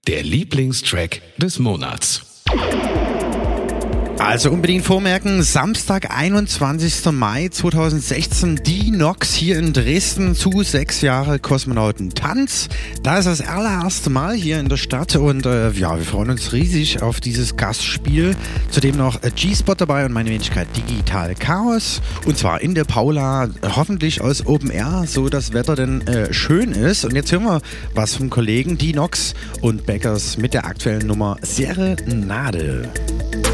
Der 0.06 0.22
Lieblingstrack 0.22 1.20
des 1.38 1.58
Monats. 1.58 2.22
Also 4.24 4.50
unbedingt 4.50 4.86
vormerken, 4.86 5.42
Samstag, 5.42 6.10
21. 6.10 7.12
Mai 7.12 7.48
2016, 7.50 8.56
die 8.64 8.90
Nox 8.90 9.34
hier 9.34 9.58
in 9.58 9.74
Dresden 9.74 10.34
zu 10.34 10.62
sechs 10.62 11.02
Jahre 11.02 11.38
Kosmonautentanz. 11.38 12.70
Da 13.02 13.18
ist 13.18 13.26
das 13.26 13.42
allererste 13.42 14.08
Mal 14.08 14.34
hier 14.34 14.60
in 14.60 14.70
der 14.70 14.78
Stadt 14.78 15.14
und 15.16 15.44
äh, 15.44 15.70
ja, 15.72 15.98
wir 15.98 16.06
freuen 16.06 16.30
uns 16.30 16.54
riesig 16.54 17.02
auf 17.02 17.20
dieses 17.20 17.56
Gastspiel. 17.56 18.34
Zudem 18.70 18.96
noch 18.96 19.22
äh, 19.22 19.30
G-Spot 19.30 19.74
dabei 19.74 20.06
und 20.06 20.12
meine 20.12 20.30
Wenigkeit 20.30 20.68
Digital 20.74 21.34
Chaos. 21.34 22.00
Und 22.24 22.38
zwar 22.38 22.62
in 22.62 22.74
der 22.74 22.84
Paula, 22.84 23.50
hoffentlich 23.76 24.22
aus 24.22 24.46
Open 24.46 24.70
Air, 24.70 25.04
so 25.06 25.28
das 25.28 25.52
Wetter 25.52 25.76
denn 25.76 26.00
äh, 26.06 26.32
schön 26.32 26.72
ist. 26.72 27.04
Und 27.04 27.14
jetzt 27.14 27.30
hören 27.30 27.44
wir 27.44 27.60
was 27.94 28.14
vom 28.14 28.30
Kollegen 28.30 28.78
Die 28.78 28.94
Nox 28.94 29.34
und 29.60 29.84
Beckers 29.84 30.38
mit 30.38 30.54
der 30.54 30.64
aktuellen 30.64 31.06
Nummer 31.06 31.36
Serenade. 31.42 32.88
Nox 32.88 33.53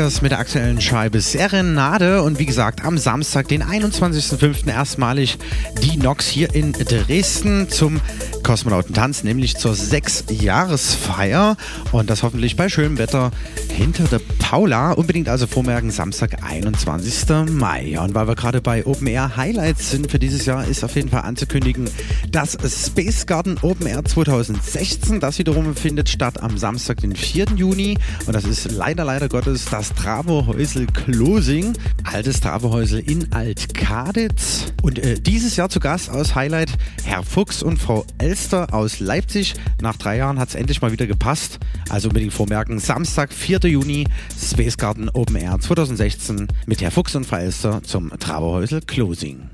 und 0.00 0.06
Beckers 0.06 0.22
mit 0.22 0.32
der 0.32 0.38
aktuellen 0.38 0.80
Scheibe 0.80 1.20
Serenade 1.20 2.22
und 2.22 2.38
wie 2.38 2.46
gesagt 2.46 2.84
am 2.84 2.96
Samstag, 2.96 3.48
den 3.48 3.62
21.05. 3.62 4.66
erstmalig 4.66 5.36
die 5.82 5.98
Nox 5.98 6.26
hier 6.26 6.54
in 6.54 6.72
Dresden 6.72 7.68
zum 7.68 8.00
Kosmonautentanz, 8.42 9.24
nämlich 9.24 9.58
zur 9.58 9.74
Sechs-Jahresfeier 9.74 11.56
und 11.92 12.08
das 12.08 12.22
hoffentlich 12.22 12.56
bei 12.56 12.70
schönem 12.70 12.96
Wetter 12.96 13.30
hinter 13.68 14.04
der 14.04 14.20
Paula. 14.50 14.90
Unbedingt 14.90 15.28
also 15.28 15.46
vormerken, 15.46 15.92
Samstag, 15.92 16.42
21. 16.42 17.52
Mai. 17.52 18.00
Und 18.00 18.16
weil 18.16 18.26
wir 18.26 18.34
gerade 18.34 18.60
bei 18.60 18.84
Open 18.84 19.06
Air 19.06 19.36
Highlights 19.36 19.92
sind 19.92 20.10
für 20.10 20.18
dieses 20.18 20.44
Jahr, 20.44 20.66
ist 20.66 20.82
auf 20.82 20.96
jeden 20.96 21.08
Fall 21.08 21.22
anzukündigen, 21.22 21.88
das 22.32 22.58
Space 22.66 23.26
Garden 23.26 23.58
Open 23.62 23.86
Air 23.86 24.04
2016. 24.04 25.20
Das 25.20 25.38
wiederum 25.38 25.76
findet 25.76 26.08
statt 26.08 26.42
am 26.42 26.58
Samstag, 26.58 26.96
den 26.96 27.14
4. 27.14 27.44
Juni. 27.54 27.96
Und 28.26 28.32
das 28.32 28.42
ist 28.42 28.72
leider, 28.72 29.04
leider 29.04 29.28
Gottes 29.28 29.66
das 29.66 29.94
Travohäusel 29.94 30.88
Closing. 30.88 31.74
Altes 32.02 32.40
Travohäusel 32.40 32.98
in 32.98 33.32
Altkaditz. 33.32 34.72
Und 34.82 34.98
äh, 34.98 35.20
dieses 35.20 35.54
Jahr 35.54 35.68
zu 35.68 35.78
Gast 35.78 36.10
aus 36.10 36.34
Highlight 36.34 36.72
Herr 37.04 37.22
Fuchs 37.22 37.62
und 37.62 37.78
Frau 37.78 38.04
Elster 38.18 38.74
aus 38.74 38.98
Leipzig. 38.98 39.54
Nach 39.80 39.96
drei 39.96 40.16
Jahren 40.16 40.40
hat 40.40 40.48
es 40.48 40.54
endlich 40.56 40.82
mal 40.82 40.90
wieder 40.90 41.06
gepasst. 41.06 41.59
Also 41.90 42.08
unbedingt 42.08 42.32
vormerken, 42.32 42.78
Samstag, 42.78 43.32
4. 43.32 43.58
Juni, 43.64 44.06
Space 44.40 44.76
Garden 44.76 45.10
Open 45.10 45.36
Air 45.36 45.58
2016 45.58 46.46
mit 46.66 46.80
Herr 46.80 46.92
Fuchs 46.92 47.16
und 47.16 47.26
Frau 47.26 47.36
Elster 47.36 47.82
zum 47.82 48.10
Travohäusel 48.18 48.80
Closing. 48.80 49.50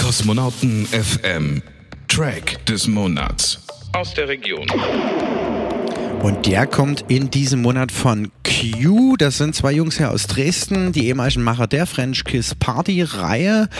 Kosmonauten 0.00 0.86
FM. 0.86 1.62
Track 2.06 2.64
des 2.66 2.86
Monats. 2.86 3.58
Aus 3.92 4.14
der 4.14 4.28
Region. 4.28 4.66
Und 6.22 6.44
der 6.46 6.66
kommt 6.66 7.06
in 7.08 7.30
diesem 7.30 7.62
Monat 7.62 7.90
von 7.90 8.30
Q. 8.44 9.16
Das 9.16 9.38
sind 9.38 9.54
zwei 9.54 9.72
Jungs 9.72 9.96
hier 9.96 10.10
aus 10.10 10.26
Dresden, 10.26 10.92
die 10.92 11.06
ehemaligen 11.06 11.42
Macher 11.42 11.66
der 11.66 11.86
French 11.86 12.24
Kiss 12.24 12.54
Party 12.54 13.02
Reihe, 13.02 13.70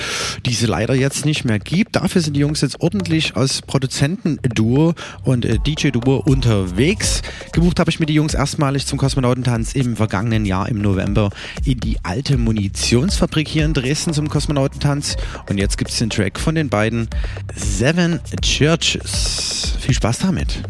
die 0.46 0.52
es 0.52 0.62
leider 0.62 0.94
jetzt 0.94 1.26
nicht 1.26 1.44
mehr 1.44 1.58
gibt. 1.58 1.96
Dafür 1.96 2.22
sind 2.22 2.34
die 2.34 2.40
Jungs 2.40 2.62
jetzt 2.62 2.80
ordentlich 2.80 3.36
als 3.36 3.60
Produzentenduo 3.60 4.94
und 5.22 5.44
äh, 5.44 5.58
DJ-Duo 5.58 6.22
unterwegs. 6.24 7.20
Gebucht 7.52 7.78
habe 7.78 7.90
ich 7.90 8.00
mir 8.00 8.06
die 8.06 8.14
Jungs 8.14 8.32
erstmalig 8.32 8.86
zum 8.86 8.98
Kosmonautentanz 8.98 9.74
im 9.74 9.96
vergangenen 9.96 10.46
Jahr 10.46 10.66
im 10.68 10.80
November 10.80 11.28
in 11.66 11.78
die 11.80 11.98
alte 12.04 12.38
Munitionsfabrik 12.38 13.48
hier 13.48 13.66
in 13.66 13.74
Dresden 13.74 14.14
zum 14.14 14.30
Kosmonautentanz. 14.30 15.16
Und 15.50 15.58
jetzt 15.58 15.76
gibt 15.76 15.90
es 15.90 15.98
den 15.98 16.08
Track 16.08 16.40
von 16.40 16.54
den 16.54 16.70
beiden 16.70 17.06
Seven 17.54 18.18
Churches. 18.40 19.74
Viel 19.78 19.94
Spaß 19.94 20.20
damit. 20.20 20.62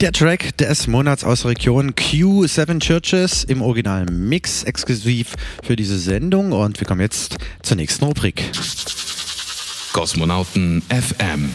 Der 0.00 0.12
Track 0.12 0.56
des 0.56 0.86
Monats 0.86 1.24
aus 1.24 1.42
der 1.42 1.50
Region 1.50 1.90
Q7 1.92 2.80
Churches 2.80 3.44
im 3.44 3.60
Original 3.60 4.06
Mix 4.06 4.64
exklusiv 4.64 5.34
für 5.62 5.76
diese 5.76 5.98
Sendung 5.98 6.52
und 6.52 6.80
wir 6.80 6.86
kommen 6.86 7.02
jetzt 7.02 7.36
zur 7.60 7.76
nächsten 7.76 8.06
Rubrik. 8.06 8.42
Kosmonauten 9.92 10.82
FM. 10.88 11.50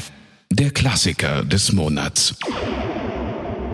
Der 0.52 0.70
Klassiker 0.70 1.44
des 1.44 1.74
Monats. 1.74 2.36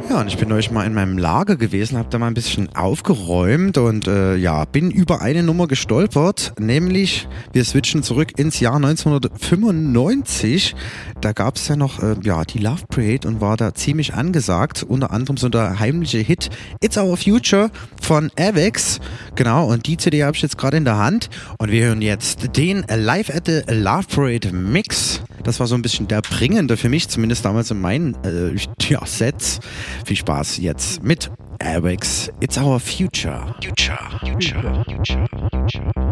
Ja, 0.10 0.19
und 0.19 0.27
ich 0.27 0.38
bin 0.38 0.52
euch 0.52 0.72
mal 0.72 0.85
in 0.85 0.93
meinem 0.93 1.18
Lager 1.18 1.57
gewesen, 1.57 1.98
habe 1.98 2.10
da 2.10 2.18
mal 2.18 2.27
ein 2.27 2.34
bisschen 2.34 2.73
aufgeräumt 2.76 3.77
und 3.77 4.07
äh, 4.07 4.35
ja, 4.35 4.64
bin 4.65 4.89
über 4.89 5.22
eine 5.22 5.43
Nummer 5.43 5.68
gestolpert, 5.68 6.53
nämlich 6.60 7.27
wir 7.53 7.65
switchen 7.65 8.03
zurück 8.03 8.38
ins 8.38 8.60
Jahr 8.60 8.76
1995. 8.76 10.76
Da 11.19 11.34
gab 11.34 11.57
es 11.57 11.68
ja 11.68 11.76
noch 11.76 12.02
äh, 12.02 12.15
ja, 12.23 12.44
die 12.44 12.60
Love 12.60 12.84
Parade 12.88 13.28
und 13.28 13.41
war 13.41 13.57
da 13.57 13.73
ziemlich 13.73 14.14
angesagt, 14.14 14.84
unter 14.84 15.11
anderem 15.11 15.38
so 15.38 15.49
der 15.49 15.80
heimliche 15.80 16.19
Hit 16.19 16.49
It's 16.82 16.98
Our 16.98 17.18
Future 17.18 17.72
von 18.02 18.32
Avex. 18.38 18.99
Genau, 19.36 19.72
und 19.72 19.88
die 19.88 19.98
CD 19.98 20.23
habe 20.23 20.36
ich 20.36 20.41
jetzt 20.41 20.57
gerade 20.57 20.78
in 20.78 20.86
der 20.86 20.98
Hand 20.98 21.30
und 21.57 21.72
wir 21.72 21.86
hören 21.86 22.02
jetzt 22.02 22.57
den 22.57 22.86
Live 22.88 23.30
at 23.30 23.45
the 23.45 23.61
Love 23.68 24.06
Parade 24.14 24.53
Mix. 24.53 25.22
Das 25.44 25.60
war 25.60 25.68
so 25.68 25.76
ein 25.76 25.82
bisschen 25.82 26.07
der 26.07 26.22
bringende 26.22 26.78
für 26.78 26.90
mich, 26.90 27.10
zumindest 27.10 27.45
damals 27.45 27.72
in 27.72 27.82
meinen 27.82 28.15
äh, 28.23 28.56
ja, 28.88 29.06
Sets. 29.06 29.60
Viel 30.06 30.18
Spaß 30.18 30.57
jetzt 30.57 31.03
mit 31.03 31.32
Airwax. 31.60 32.32
It's 32.40 32.57
our 32.57 32.80
future. 32.80 33.56
Future. 33.61 33.99
Future. 34.19 34.84
Future. 34.86 35.28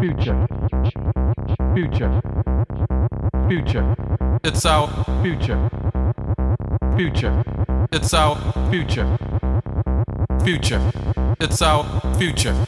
Future. 0.00 1.19
Future. 1.74 2.20
Future. 3.48 3.96
It's 4.42 4.66
our 4.66 4.88
future. 5.22 5.70
Future. 6.96 7.44
It's 7.92 8.12
our 8.12 8.36
future. 8.70 9.18
Future. 10.42 10.92
It's 11.40 11.62
our 11.62 11.84
future. 12.18 12.66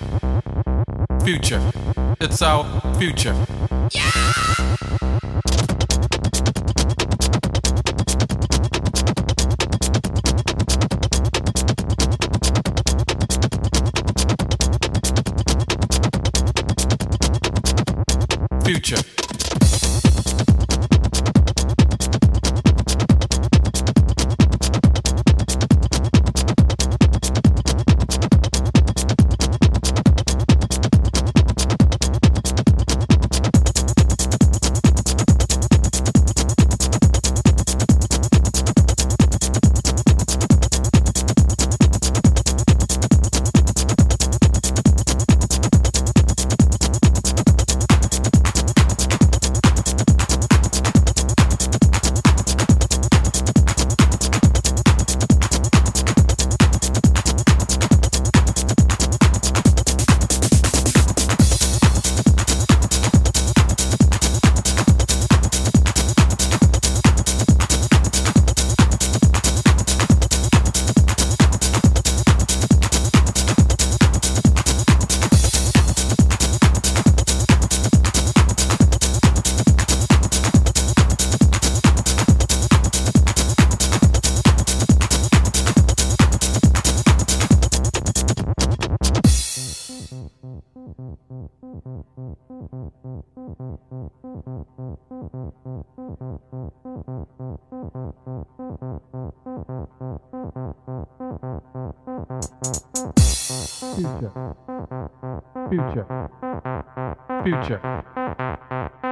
Future. 1.24 1.72
It's 2.20 2.42
our 2.42 2.64
future. 2.98 3.34
Future. 3.90 4.61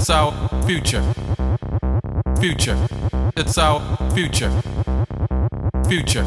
It's 0.00 0.10
our 0.10 0.32
future, 0.64 1.02
future. 2.38 2.78
It's 3.36 3.58
our 3.58 3.80
future, 4.14 4.62
future, 5.88 6.24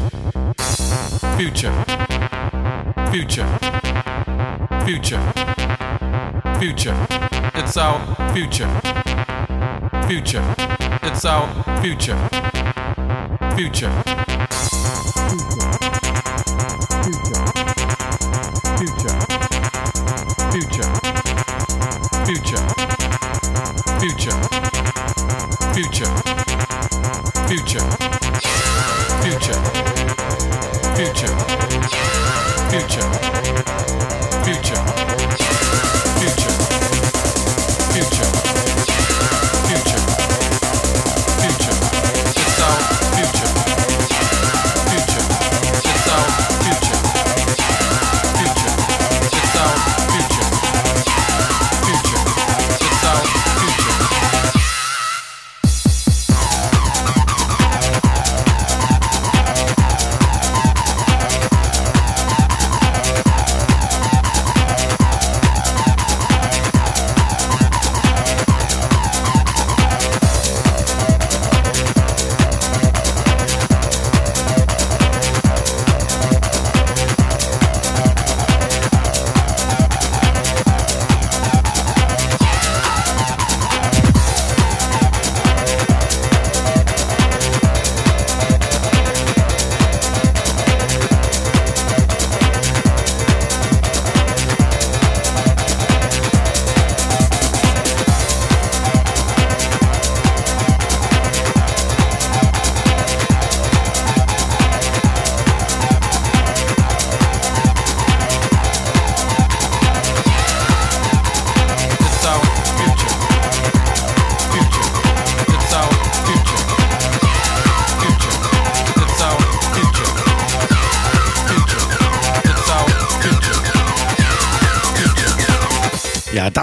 future, 1.38 1.72
future, 3.10 3.48
future, 4.84 5.32
future. 6.60 7.06
It's 7.54 7.76
our 7.78 8.32
future, 8.34 8.68
future. 10.06 10.54
It's 11.02 11.24
our 11.24 11.80
future, 11.80 12.28
future. 13.56 14.31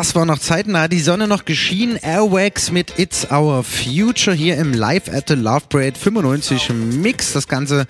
Das 0.09 0.15
war 0.15 0.25
noch 0.25 0.39
zeitnah. 0.39 0.87
Die 0.87 1.01
Sonne 1.01 1.27
noch 1.27 1.45
geschienen. 1.45 1.95
Airwax 1.97 2.71
mit 2.71 2.97
It's 2.97 3.27
Our 3.31 3.63
Future 3.63 4.35
hier 4.35 4.57
im 4.57 4.73
Live 4.73 5.07
at 5.07 5.27
the 5.27 5.35
Love 5.35 5.65
Parade 5.69 5.93
95 5.99 6.71
Mix. 6.71 7.33
Das 7.33 7.47
Ganze 7.47 7.85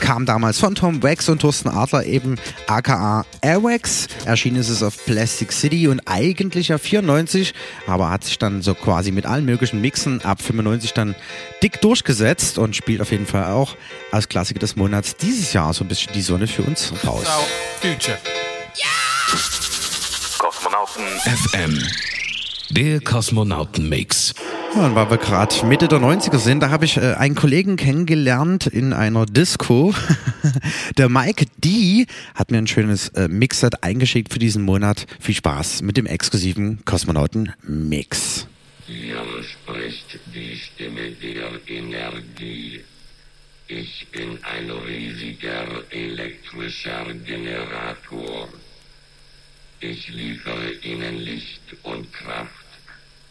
kam 0.00 0.26
damals 0.26 0.58
von 0.58 0.74
Tom 0.74 1.02
Wax 1.02 1.30
und 1.30 1.40
Thorsten 1.40 1.70
Adler, 1.70 2.04
eben 2.04 2.36
aka 2.66 3.24
Airwax. 3.40 4.08
Erschienen 4.26 4.56
ist 4.56 4.68
es 4.68 4.82
auf 4.82 5.02
Plastic 5.06 5.50
City 5.50 5.88
und 5.88 6.02
eigentlich 6.04 6.74
auf 6.74 6.82
94, 6.82 7.54
aber 7.86 8.10
hat 8.10 8.24
sich 8.24 8.38
dann 8.38 8.60
so 8.60 8.74
quasi 8.74 9.10
mit 9.10 9.24
allen 9.24 9.46
möglichen 9.46 9.80
Mixen 9.80 10.22
ab 10.26 10.42
95 10.42 10.92
dann 10.92 11.14
dick 11.62 11.80
durchgesetzt 11.80 12.58
und 12.58 12.76
spielt 12.76 13.00
auf 13.00 13.12
jeden 13.12 13.26
Fall 13.26 13.46
auch 13.46 13.76
als 14.10 14.28
Klassiker 14.28 14.60
des 14.60 14.76
Monats 14.76 15.16
dieses 15.16 15.54
Jahr 15.54 15.72
so 15.72 15.84
ein 15.84 15.88
bisschen 15.88 16.12
die 16.12 16.20
Sonne 16.20 16.48
für 16.48 16.64
uns 16.64 16.92
raus. 17.06 17.22
It's 17.22 17.30
our 17.30 17.92
future. 17.94 18.41
FM. 21.24 21.78
Der 22.70 23.00
Kosmonauten-Mix. 23.00 24.34
Ja, 24.74 24.86
und 24.86 24.96
weil 24.96 25.08
wir 25.08 25.18
gerade 25.18 25.64
Mitte 25.66 25.86
der 25.86 26.00
90er 26.00 26.38
sind, 26.38 26.60
da 26.60 26.70
habe 26.70 26.84
ich 26.84 26.96
äh, 26.96 27.14
einen 27.14 27.36
Kollegen 27.36 27.76
kennengelernt 27.76 28.66
in 28.66 28.92
einer 28.92 29.24
Disco. 29.24 29.94
der 30.98 31.08
Mike 31.08 31.46
D 31.58 32.06
hat 32.34 32.50
mir 32.50 32.58
ein 32.58 32.66
schönes 32.66 33.10
äh, 33.10 33.28
Mixset 33.28 33.84
eingeschickt 33.84 34.32
für 34.32 34.40
diesen 34.40 34.64
Monat. 34.64 35.06
Viel 35.20 35.36
Spaß 35.36 35.82
mit 35.82 35.96
dem 35.96 36.06
exklusiven 36.06 36.84
Kosmonauten-Mix. 36.84 38.48
Hier 38.88 39.22
spricht 39.44 40.18
die 40.34 40.56
Stimme 40.56 41.12
der 41.22 41.50
Energie. 41.68 42.80
Ich 43.68 44.08
bin 44.10 44.38
ein 44.42 44.70
riesiger 44.70 45.84
elektrischer 45.90 47.14
Generator. 47.24 48.48
Ich 49.84 50.08
liefere 50.10 50.70
Ihnen 50.84 51.18
Licht 51.18 51.74
und 51.82 52.12
Kraft 52.12 52.66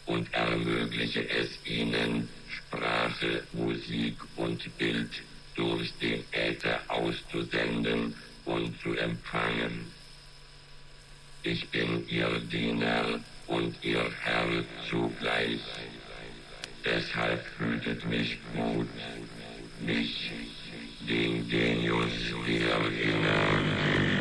und 0.04 0.30
ermögliche 0.34 1.26
es 1.30 1.48
Ihnen, 1.64 2.28
Sprache, 2.50 3.42
Musik 3.54 4.16
und 4.36 4.60
Bild 4.76 5.08
durch 5.54 5.90
den 6.02 6.22
Äther 6.30 6.78
auszusenden 6.88 8.14
und 8.44 8.78
zu 8.82 8.94
empfangen. 8.96 9.86
Ich 11.42 11.66
bin 11.70 12.06
Ihr 12.08 12.38
Diener 12.40 13.18
und 13.46 13.74
Ihr 13.82 14.12
Herr 14.20 14.62
zugleich. 14.90 15.60
Deshalb 16.84 17.46
hütet 17.60 18.04
mich 18.04 18.36
gut, 18.54 18.88
mich, 19.80 20.30
den 21.08 21.48
Genius 21.48 22.12
der 22.46 22.78
Energie. 23.08 24.11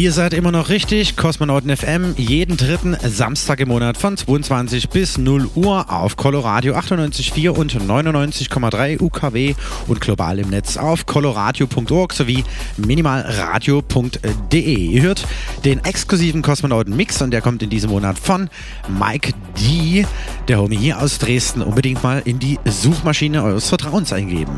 Ihr 0.00 0.12
seid 0.12 0.32
immer 0.32 0.50
noch 0.50 0.70
richtig, 0.70 1.14
Kosmonauten 1.14 1.76
FM, 1.76 2.14
jeden 2.16 2.56
dritten 2.56 2.96
Samstag 3.02 3.60
im 3.60 3.68
Monat 3.68 3.98
von 3.98 4.16
22 4.16 4.88
bis 4.88 5.18
0 5.18 5.50
Uhr 5.54 5.92
auf 5.92 6.16
Coloradio 6.16 6.74
98,4 6.74 7.50
und 7.50 7.74
99,3 7.74 8.98
UKW 8.98 9.54
und 9.88 10.00
global 10.00 10.38
im 10.38 10.48
Netz 10.48 10.78
auf 10.78 11.04
coloradio.org 11.04 12.14
sowie 12.14 12.44
minimalradio.de. 12.78 14.74
Ihr 14.74 15.02
hört 15.02 15.26
den 15.66 15.84
exklusiven 15.84 16.40
Kosmonauten-Mix 16.40 17.20
und 17.20 17.30
der 17.32 17.42
kommt 17.42 17.62
in 17.62 17.68
diesem 17.68 17.90
Monat 17.90 18.18
von 18.18 18.48
Mike 18.88 19.34
D., 19.60 20.06
der 20.48 20.60
Homie 20.60 20.78
hier 20.78 20.98
aus 20.98 21.18
Dresden. 21.18 21.60
Unbedingt 21.60 22.02
mal 22.02 22.22
in 22.24 22.38
die 22.38 22.58
Suchmaschine 22.64 23.42
eures 23.42 23.68
Vertrauens 23.68 24.14
eingeben. 24.14 24.52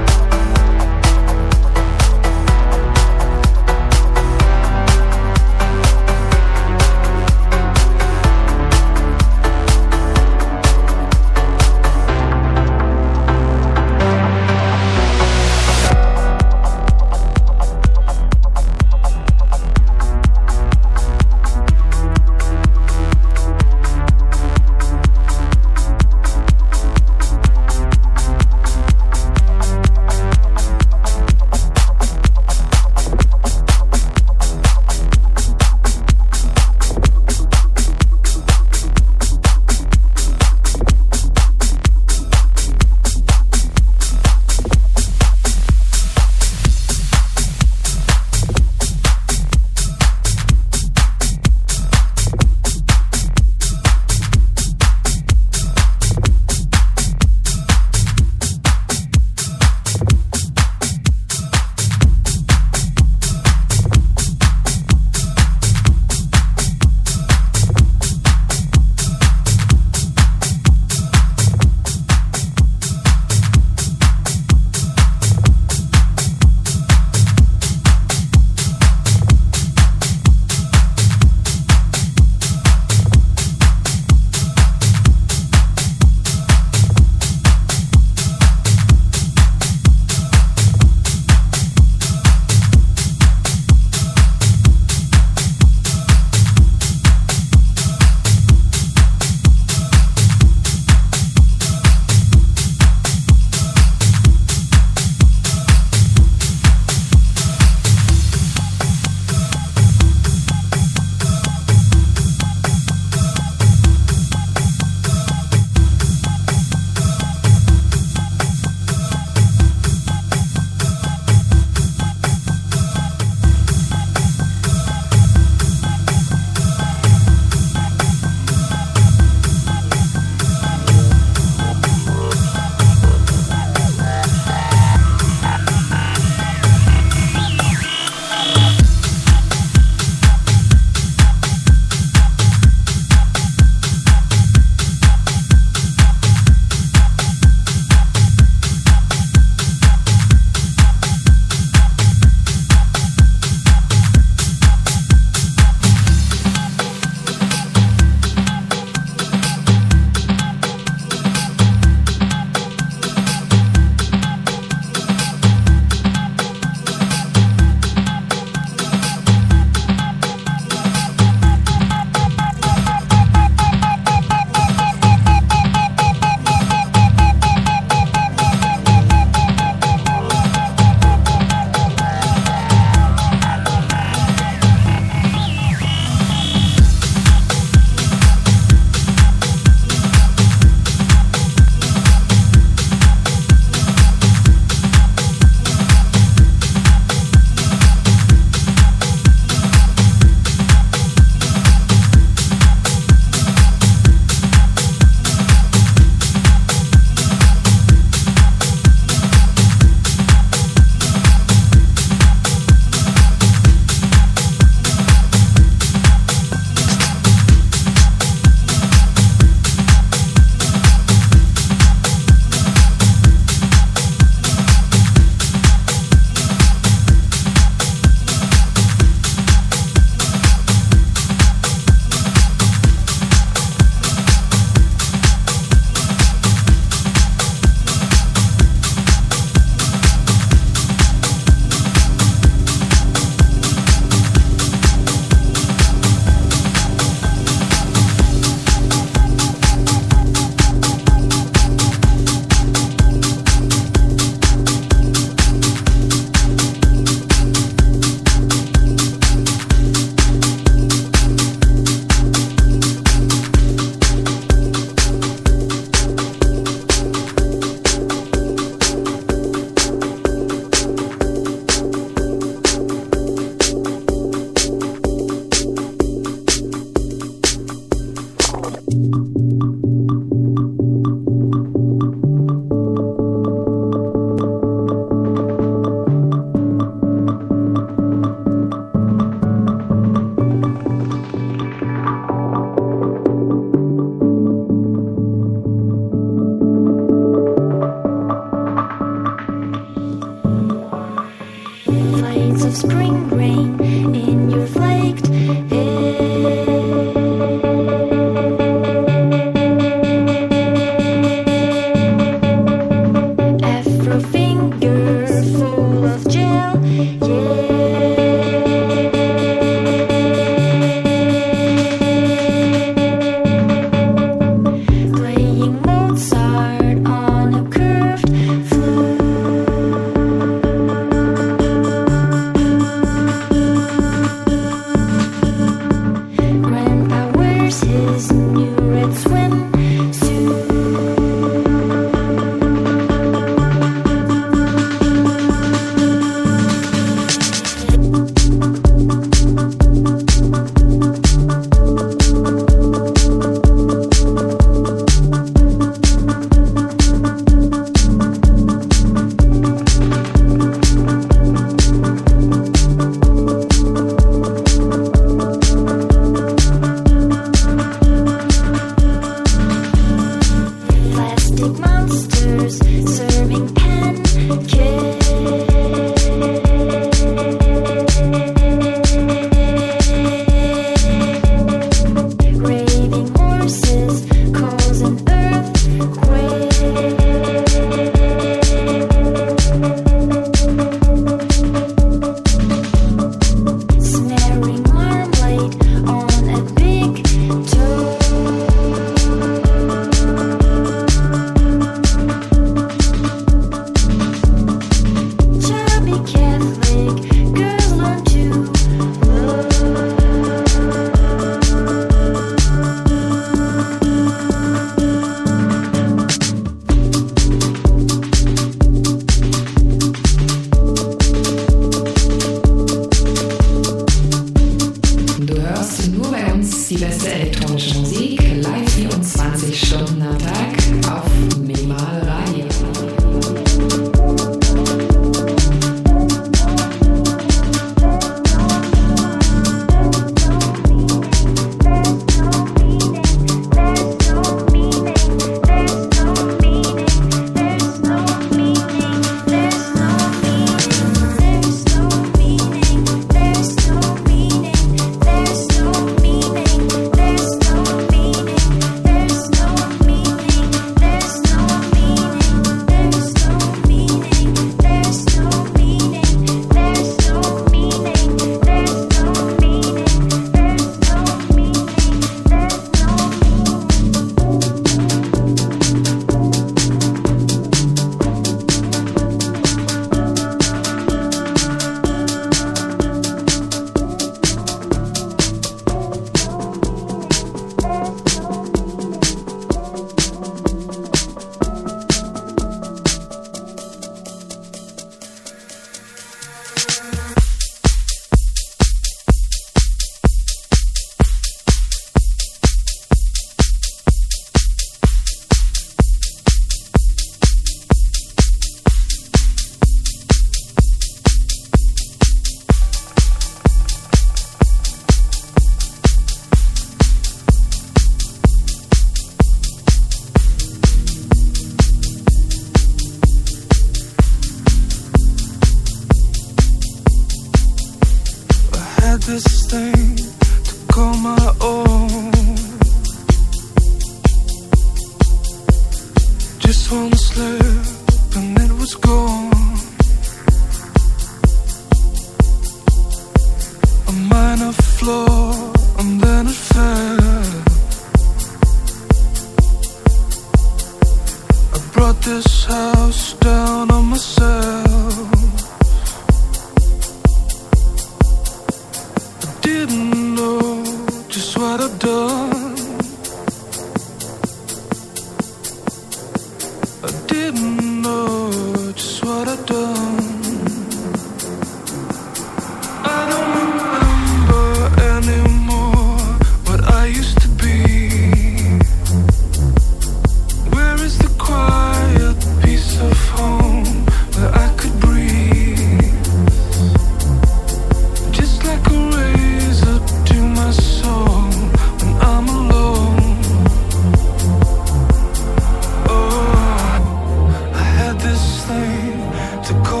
to 599.71 599.77
go 599.83 600.00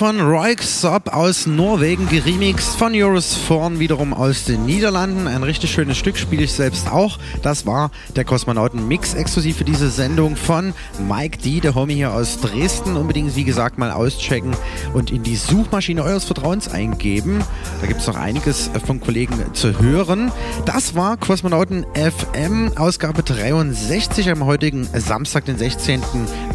von 0.00 0.18
Royx 0.18 0.80
aus 1.12 1.46
Norwegen, 1.46 2.08
geremixed 2.08 2.76
von 2.76 2.94
Joris 2.94 3.34
Vorn, 3.34 3.78
wiederum 3.78 4.14
aus 4.14 4.44
den 4.44 4.66
Niederlanden. 4.66 5.26
Ein 5.26 5.42
richtig 5.42 5.70
schönes 5.70 5.98
Stück 5.98 6.16
spiele 6.16 6.44
ich 6.44 6.52
selbst 6.52 6.90
auch. 6.90 7.18
Das 7.42 7.66
war 7.66 7.90
der 8.16 8.24
Kosmonauten-Mix 8.24 9.14
exklusiv 9.14 9.56
für 9.56 9.64
diese 9.64 9.90
Sendung 9.90 10.36
von 10.36 10.72
Mike 11.08 11.38
D, 11.38 11.60
der 11.60 11.74
Homie 11.74 11.94
hier 11.94 12.12
aus 12.12 12.38
Dresden. 12.40 12.96
Unbedingt, 12.96 13.34
wie 13.36 13.44
gesagt, 13.44 13.78
mal 13.78 13.90
auschecken 13.90 14.54
und 14.94 15.10
in 15.10 15.22
die 15.22 15.36
Suchmaschine 15.36 16.02
eures 16.02 16.24
Vertrauens 16.24 16.68
eingeben. 16.68 17.42
Da 17.80 17.86
gibt 17.86 18.00
es 18.00 18.06
noch 18.06 18.16
einiges 18.16 18.70
von 18.86 19.00
Kollegen 19.00 19.34
zu 19.52 19.80
hören. 19.80 20.30
Das 20.64 20.94
war 20.94 21.16
Kosmonauten 21.16 21.84
FM, 21.94 22.72
Ausgabe 22.76 23.22
63 23.22 24.30
am 24.30 24.44
heutigen 24.44 24.88
Samstag, 24.94 25.44
den 25.46 25.58
16. 25.58 26.00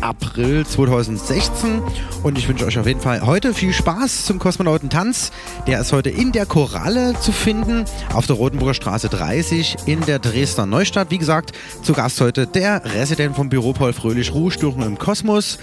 April 0.01 0.65
2016. 0.65 1.81
Und 2.23 2.37
ich 2.37 2.47
wünsche 2.47 2.65
euch 2.65 2.79
auf 2.79 2.87
jeden 2.87 3.01
Fall 3.01 3.25
heute 3.25 3.53
viel 3.53 3.73
Spaß 3.73 4.25
zum 4.25 4.39
Kosmonautentanz. 4.45 5.31
Der 5.65 5.79
ist 5.79 5.91
heute 5.91 6.11
in 6.11 6.31
der 6.31 6.45
Koralle 6.45 7.19
zu 7.19 7.31
finden, 7.31 7.85
auf 8.13 8.27
der 8.27 8.35
Rotenburger 8.35 8.75
Straße 8.75 9.09
30 9.09 9.75
in 9.87 10.01
der 10.01 10.19
Dresdner 10.19 10.67
Neustadt. 10.67 11.09
Wie 11.09 11.17
gesagt, 11.17 11.53
zu 11.81 11.93
Gast 11.93 12.21
heute 12.21 12.45
der 12.45 12.85
Resident 12.93 13.35
vom 13.35 13.49
Büro 13.49 13.73
Paul 13.73 13.93
Fröhlich, 13.93 14.35
Ruhestörung 14.35 14.83
im 14.83 14.99
Kosmos. 14.99 15.57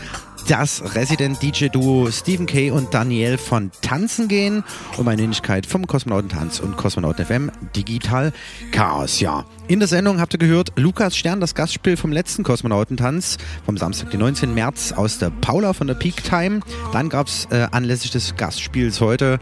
Das 0.48 0.82
Resident-DJ-Duo 0.94 2.10
Stephen 2.10 2.46
K. 2.46 2.70
und 2.70 2.92
Daniel 2.92 3.38
von 3.38 3.70
Tanzen 3.80 4.26
gehen 4.28 4.64
und 4.96 5.04
meine 5.04 5.22
Wenigkeit 5.22 5.66
vom 5.66 5.86
Kosmonautentanz 5.86 6.58
und 6.58 6.76
Kosmonauten 6.76 7.24
FM 7.24 7.52
Digital 7.76 8.32
Chaos. 8.72 9.20
Ja, 9.20 9.44
in 9.68 9.78
der 9.78 9.88
Sendung 9.88 10.20
habt 10.20 10.34
ihr 10.34 10.38
gehört 10.38 10.72
Lukas 10.76 11.16
Stern, 11.16 11.40
das 11.40 11.54
Gastspiel 11.54 11.96
vom 11.96 12.12
letzten 12.12 12.42
Kosmonautentanz 12.42 13.38
vom 13.64 13.76
Samstag, 13.76 14.10
den 14.10 14.20
19. 14.20 14.52
März 14.52 14.92
aus 14.92 15.18
der 15.18 15.30
Paula 15.30 15.72
von 15.72 15.86
der 15.86 15.94
Peak 15.94 16.24
Time. 16.24 16.60
Dann 16.92 17.08
gab 17.08 17.28
es 17.28 17.46
äh, 17.50 17.68
anlässlich 17.70 18.10
des 18.10 18.36
Gastspiels 18.36 19.00
heute 19.00 19.38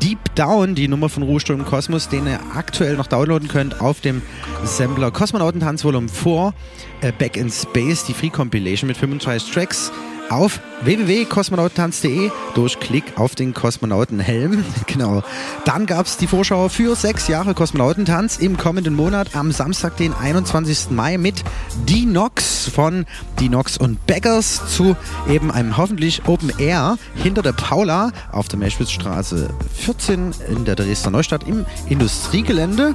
Deep 0.00 0.34
Down, 0.36 0.74
die 0.74 0.88
Nummer 0.88 1.08
von 1.08 1.24
Ruhestörung 1.24 1.62
im 1.62 1.66
Kosmos, 1.66 2.08
den 2.08 2.26
ihr 2.26 2.40
aktuell 2.54 2.96
noch 2.96 3.08
downloaden 3.08 3.48
könnt 3.48 3.80
auf 3.80 4.00
dem 4.00 4.22
Sampler 4.64 5.10
Kosmonautentanz 5.10 5.84
Volume 5.84 6.08
4 6.08 6.54
äh, 7.00 7.12
Back 7.12 7.36
in 7.36 7.50
Space, 7.50 8.04
die 8.04 8.14
Free 8.14 8.30
Compilation 8.30 8.86
mit 8.88 8.96
35 8.96 9.52
Tracks 9.52 9.92
auf 10.30 10.60
www.kosmonautentanz.de 10.82 12.30
durch 12.54 12.78
Klick 12.78 13.04
auf 13.16 13.34
den 13.34 13.54
Kosmonautenhelm. 13.54 14.64
genau. 14.86 15.22
Dann 15.64 15.86
gab 15.86 16.06
es 16.06 16.16
die 16.16 16.26
Vorschau 16.26 16.68
für 16.68 16.94
sechs 16.94 17.28
Jahre 17.28 17.54
Kosmonautentanz 17.54 18.38
im 18.38 18.56
kommenden 18.56 18.94
Monat 18.94 19.34
am 19.34 19.52
Samstag, 19.52 19.96
den 19.96 20.12
21. 20.12 20.90
Mai 20.90 21.18
mit 21.18 21.42
Dinox 21.88 22.68
von 22.68 23.06
Dinox 23.40 23.76
und 23.76 24.06
Beggars 24.06 24.62
zu 24.68 24.96
eben 25.28 25.50
einem 25.50 25.76
hoffentlich 25.76 26.22
Open 26.26 26.52
Air 26.58 26.98
hinter 27.14 27.42
der 27.42 27.52
Paula 27.52 28.12
auf 28.32 28.48
der 28.48 28.58
Meschwitzstraße 28.58 29.48
14 29.74 30.34
in 30.48 30.64
der 30.64 30.76
Dresdner 30.76 31.10
Neustadt 31.10 31.46
im 31.46 31.64
Industriegelände. 31.88 32.94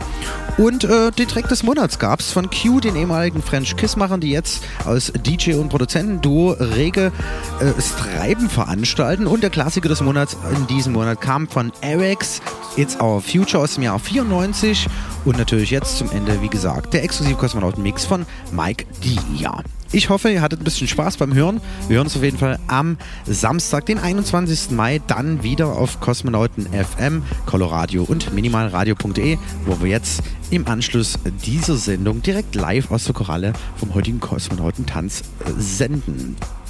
Und 0.57 0.83
äh, 0.83 1.11
den 1.11 1.27
Track 1.27 1.47
des 1.47 1.63
Monats 1.63 1.99
gab 1.99 2.19
es 2.19 2.31
von 2.31 2.49
Q, 2.49 2.79
den 2.81 2.95
ehemaligen 2.95 3.41
French 3.41 3.75
Kiss-Machern, 3.75 4.19
die 4.19 4.31
jetzt 4.31 4.63
aus 4.85 5.11
DJ 5.25 5.53
und 5.53 5.69
Produzentenduo 5.69 6.51
rege 6.51 7.11
äh, 7.59 7.71
Treiben 7.97 8.49
veranstalten. 8.49 9.27
Und 9.27 9.43
der 9.43 9.49
Klassiker 9.49 9.89
des 9.89 10.01
Monats 10.01 10.37
in 10.55 10.67
diesem 10.67 10.93
Monat 10.93 11.21
kam 11.21 11.47
von 11.47 11.71
Erics, 11.81 12.41
It's 12.75 12.99
Our 12.99 13.21
Future 13.21 13.63
aus 13.63 13.75
dem 13.75 13.83
Jahr 13.83 13.99
94. 13.99 14.87
Und 15.25 15.37
natürlich 15.37 15.69
jetzt 15.69 15.97
zum 15.97 16.11
Ende, 16.11 16.41
wie 16.41 16.49
gesagt, 16.49 16.93
der 16.93 17.03
exklusive 17.03 17.37
Kosmonauten-Mix 17.37 18.05
von 18.05 18.25
Mike 18.51 18.85
D. 19.03 19.17
Ja. 19.37 19.59
Ich 19.91 20.09
hoffe, 20.09 20.29
ihr 20.29 20.41
hattet 20.41 20.61
ein 20.61 20.63
bisschen 20.63 20.87
Spaß 20.87 21.17
beim 21.17 21.33
Hören. 21.33 21.61
Wir 21.87 21.97
hören 21.97 22.05
uns 22.05 22.15
auf 22.15 22.21
jeden 22.21 22.37
Fall 22.37 22.59
am 22.67 22.97
Samstag, 23.25 23.87
den 23.87 23.97
21. 23.97 24.69
Mai, 24.71 25.01
dann 25.07 25.41
wieder 25.41 25.67
auf 25.69 25.99
Kosmonauten 25.99 26.67
FM, 26.67 27.23
Coloradio 27.47 28.03
und 28.03 28.31
minimalradio.de, 28.31 29.37
wo 29.65 29.81
wir 29.81 29.89
jetzt 29.89 30.21
im 30.51 30.67
Anschluss 30.67 31.17
dieser 31.43 31.75
Sendung 31.75 32.21
direkt 32.21 32.53
live 32.53 32.91
aus 32.91 33.05
der 33.05 33.15
Koralle 33.15 33.53
vom 33.77 33.95
heutigen 33.95 34.19
Kosmonautentanz 34.19 35.21
äh, 35.21 35.51
senden. 35.57 36.37